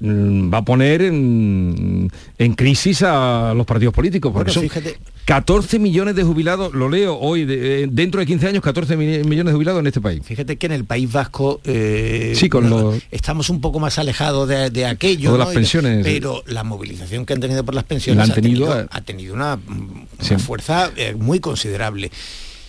[0.00, 5.15] mm, va a poner en, en crisis a los partidos políticos, porque Bueno, son fíjate.
[5.26, 9.24] 14 millones de jubilados, lo leo hoy, de- eh, dentro de 15 años, 14 mi-
[9.24, 10.20] millones de jubilados en este país.
[10.24, 14.48] Fíjate que en el País Vasco eh, Sí, con los- estamos un poco más alejados
[14.48, 15.30] de, de aquello.
[15.30, 15.44] O de ¿no?
[15.44, 16.04] las Y de- pensiones.
[16.04, 18.86] Pero la movilización que han tenido por las pensiones La han ha tenido, eh.
[18.88, 20.36] ha tenido una, una Sí.
[20.36, 22.12] fuerza eh, muy considerable.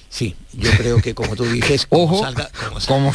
[0.09, 3.13] Sí, yo creo que como tú dices, como Ojo, salga, como salga- como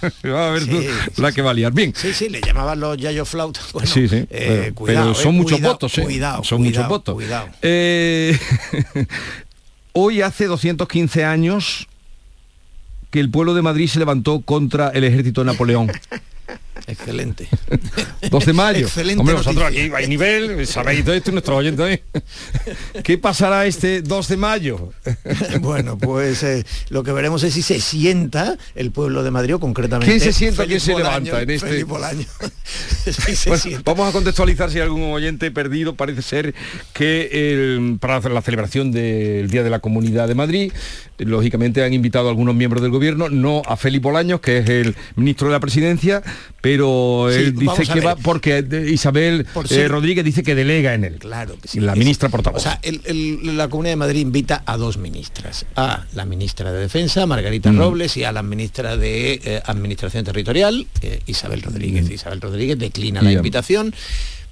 [0.26, 0.88] Va a ver tú Sí,
[1.20, 1.72] la que va a liar.
[1.72, 1.92] Bien.
[1.94, 3.64] Sí, sí, le llamaban los yayo flautas.
[3.72, 4.16] Bueno, sí, sí.
[4.16, 6.02] eh, pero, cuidado, pero son eh, muchos cuidado, votos, ¿eh?
[6.02, 7.14] Cuidado, son cuidado, muchos votos.
[7.14, 7.48] Cuidado.
[7.62, 8.38] Eh,
[9.92, 11.88] hoy hace 215 años
[13.10, 15.90] que el pueblo de Madrid se levantó contra el ejército de Napoleón.
[16.86, 17.48] Excelente.
[18.30, 18.86] 2 de mayo.
[18.86, 19.84] Excelente Hombre, vosotros noticia.
[19.84, 21.78] aquí hay nivel, sabéis todo esto y nuestros oyentes
[22.12, 22.24] también.
[23.04, 24.92] ¿Qué pasará este 2 de mayo?
[25.60, 29.60] bueno, pues eh, lo que veremos es si se sienta el pueblo de Madrid o
[29.60, 30.06] concretamente.
[30.10, 31.84] ¿Quién se sienta, quién se levanta en este-.
[33.04, 33.82] Si se Bueno, sienta.
[33.84, 35.94] vamos a contextualizar si hay algún oyente perdido.
[35.94, 36.54] Parece ser
[36.92, 40.72] que el- para hacer la celebración del Día de la Comunidad de Madrid,
[41.18, 44.68] eh, lógicamente han invitado a algunos miembros del gobierno, no a Félix Bolaños, que es
[44.68, 46.22] el ministro de la presidencia,
[46.60, 50.94] pero Sí, él dice que va porque eh, Isabel Por eh, Rodríguez dice que delega
[50.94, 51.16] en él.
[51.18, 51.80] Claro que sí.
[51.80, 52.60] La ministra portavoz.
[52.60, 56.72] O sea, el- el- la Comunidad de Madrid invita a dos ministras, a la ministra
[56.72, 57.78] de Defensa, Margarita Mm.
[57.78, 62.08] Robles, y a la ministra de eh, Administración Territorial, eh, Isabel Rodríguez.
[62.08, 62.12] Mm.
[62.12, 63.94] Isabel Rodríguez declina la invitación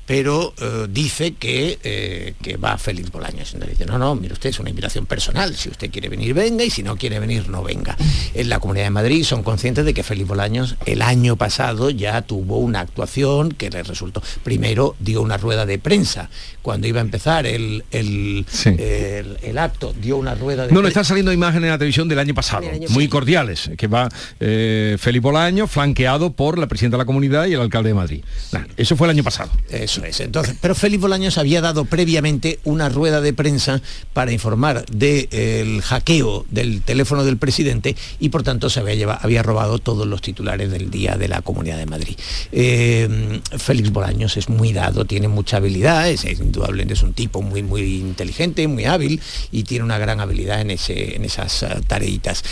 [0.08, 3.52] pero eh, dice que, eh, que va Félix Bolaños.
[3.52, 5.54] Entonces dice, no, no, mire usted, es una invitación personal.
[5.54, 7.94] Si usted quiere venir, venga, y si no quiere venir, no venga.
[8.32, 12.22] En la Comunidad de Madrid son conscientes de que Félix Bolaños el año pasado ya
[12.22, 14.22] tuvo una actuación que le resultó.
[14.42, 16.30] Primero dio una rueda de prensa.
[16.62, 20.80] Cuando iba a empezar el, el, el- el acto, dio una rueda de No, no,
[20.80, 20.88] prensa.
[20.88, 24.08] están saliendo imágenes en la televisión del año pasado, muy cordiales, que va
[24.40, 28.24] eh, Félix Bolaño flanqueado por la presidenta de la comunidad y el alcalde de Madrid.
[28.52, 29.50] Nah, eso fue el año pasado.
[29.68, 30.20] Eso es.
[30.20, 33.80] Entonces, pero Félix Bolaños había dado previamente una rueda de prensa
[34.12, 39.42] para informar del hackeo del teléfono del presidente y por tanto se había, lleva- había
[39.42, 42.16] robado todos los titulares del día de la Comunidad de Madrid.
[42.52, 47.42] Eh, Félix Bolaños es muy dado, tiene mucha habilidad, es, es indudablemente es un tipo
[47.42, 49.20] muy muy inteligente, muy hábil
[49.52, 52.42] y tiene una gran habilidad en, en esas eh, tareitas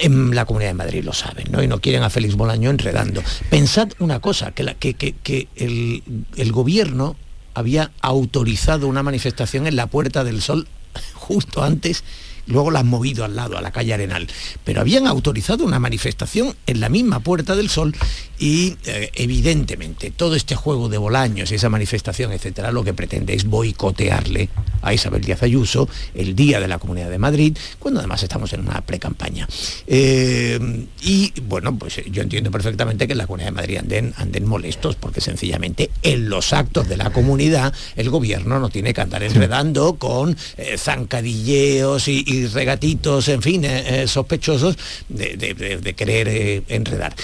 [0.00, 1.62] en la Comunidad de Madrid lo saben, ¿no?
[1.62, 3.22] Y no quieren a Félix Bolaño enredando.
[3.50, 6.02] Pensad una cosa, que, la- que- que- que el,
[6.36, 7.16] el gobierno
[7.54, 10.68] había autorizado una manifestación en la Puerta del Sol
[11.14, 12.04] justo antes,
[12.46, 14.26] luego la han movido al lado, a la calle Arenal,
[14.64, 17.94] pero habían autorizado una manifestación en la misma Puerta del Sol
[18.38, 23.44] y eh, evidentemente todo este juego de Bolaños, esa manifestación, etcétera, lo que pretende es
[23.44, 24.48] boicotearle
[24.82, 28.60] a Isabel Díaz Ayuso el día de la Comunidad de Madrid, cuando además estamos en
[28.60, 29.46] una pre-campaña.
[29.86, 34.14] Eh, y bueno, pues eh, yo entiendo perfectamente que en la Comunidad de Madrid anden,
[34.16, 39.00] anden molestos, porque sencillamente en los actos de la comunidad el gobierno no tiene que
[39.00, 44.76] andar enredando con eh, zancadilleos y, y regatitos, en fin, eh, eh, sospechosos
[45.08, 47.14] de, de- de- de querer eh, enredar.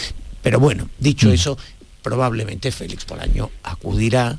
[0.42, 1.56] Pero bueno, dicho eso,
[2.02, 4.38] probablemente Félix Bolaño acudirá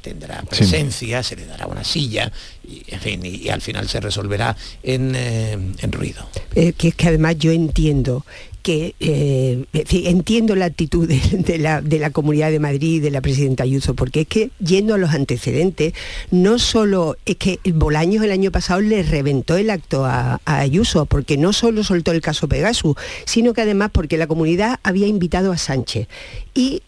[0.00, 2.30] tendrá presencia, se le dará una silla
[2.68, 5.56] y, en fin, y, al final se resolverá en, eh,
[5.90, 6.28] ruido.
[6.54, 8.24] Eh, que es que además yo entiendo
[8.64, 13.20] que eh, entiendo la actitud de, la, de, la, Comunidad de Madrid y de la
[13.20, 15.92] presidenta Ayuso, porque es que yendo a los antecedentes,
[16.30, 21.36] no solo es que Bolaños el año pasado le reventó el acto a, Ayuso, porque
[21.36, 22.96] no solo soltó el caso Pegasus,
[23.26, 26.08] sino que además porque la comunidad había invitado a Sánchez.
[26.54, 26.80] Y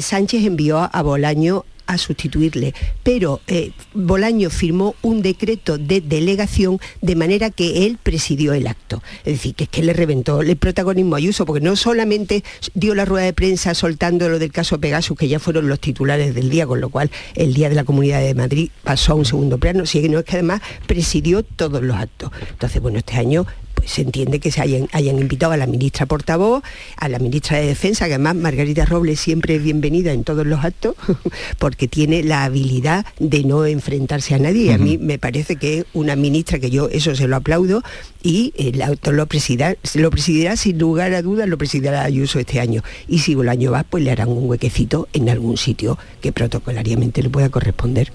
[0.00, 7.16] Sánchez envió a Bolaño a sustituirle, pero eh, Bolaño firmó un decreto de delegación de
[7.16, 9.02] manera que él presidió el acto.
[9.24, 12.94] Es decir, que es que le reventó el protagonismo a Ayuso, porque no solamente dio
[12.94, 16.50] la rueda de prensa soltando lo del caso Pegasus, que ya fueron los titulares del
[16.50, 19.58] día, con lo cual el Día de la Comunidad de Madrid pasó a un segundo
[19.58, 22.30] plano, sino es que además presidió todos los actos.
[22.50, 23.46] Entonces, bueno, este año
[23.86, 26.62] se entiende que se hayan, hayan, invitado a la ministra portavoz,
[26.96, 30.64] a la ministra de Defensa, que además Margarita Robles siempre es bienvenida en todos los
[30.64, 30.94] actos,
[31.58, 34.72] porque tiene la habilidad de no enfrentarse a nadie.
[34.72, 37.82] A mí me parece que es una ministra que yo eso se lo aplaudo
[38.22, 42.60] y el acto lo presidirá, lo presidirá sin lugar a dudas, lo presidirá Ayuso este
[42.60, 42.82] año.
[43.08, 47.22] Y si el año va, pues le harán un huequecito en algún sitio que protocolariamente
[47.22, 48.12] le pueda corresponder.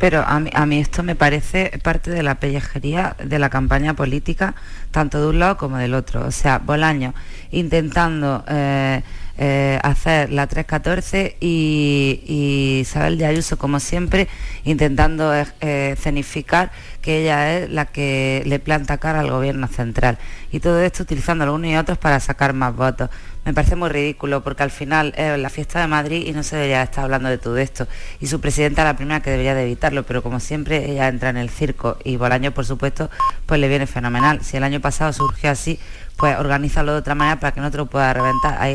[0.00, 4.54] Pero a mí, esto me parece parte de la pellejería de la campaña política,
[4.90, 6.24] tanto de un lado como del otro.
[6.26, 7.12] O sea, Bolaño
[7.50, 9.02] intentando eh,
[9.36, 14.26] eh, hacer la 314 y, y, Isabel de Ayuso, como siempre,
[14.64, 16.70] intentando eh, escenificar
[17.02, 20.16] que ella es la que le planta cara al gobierno central.
[20.50, 23.10] Y todo esto utilizando los unos y otros para sacar más votos
[23.44, 26.56] me parece muy ridículo porque al final es la fiesta de Madrid y no se
[26.56, 27.86] debería estar hablando de todo esto.
[28.20, 31.38] Y su presidenta la primera que debería de evitarlo, pero como siempre ella entra en
[31.38, 33.10] el circo y Bolaño, por supuesto,
[33.46, 34.42] pues le viene fenomenal.
[34.44, 35.80] Si el año pasado surgió así,
[36.20, 38.58] pues organízalo de otra manera para que no te lo pueda reventar.
[38.60, 38.68] Ahí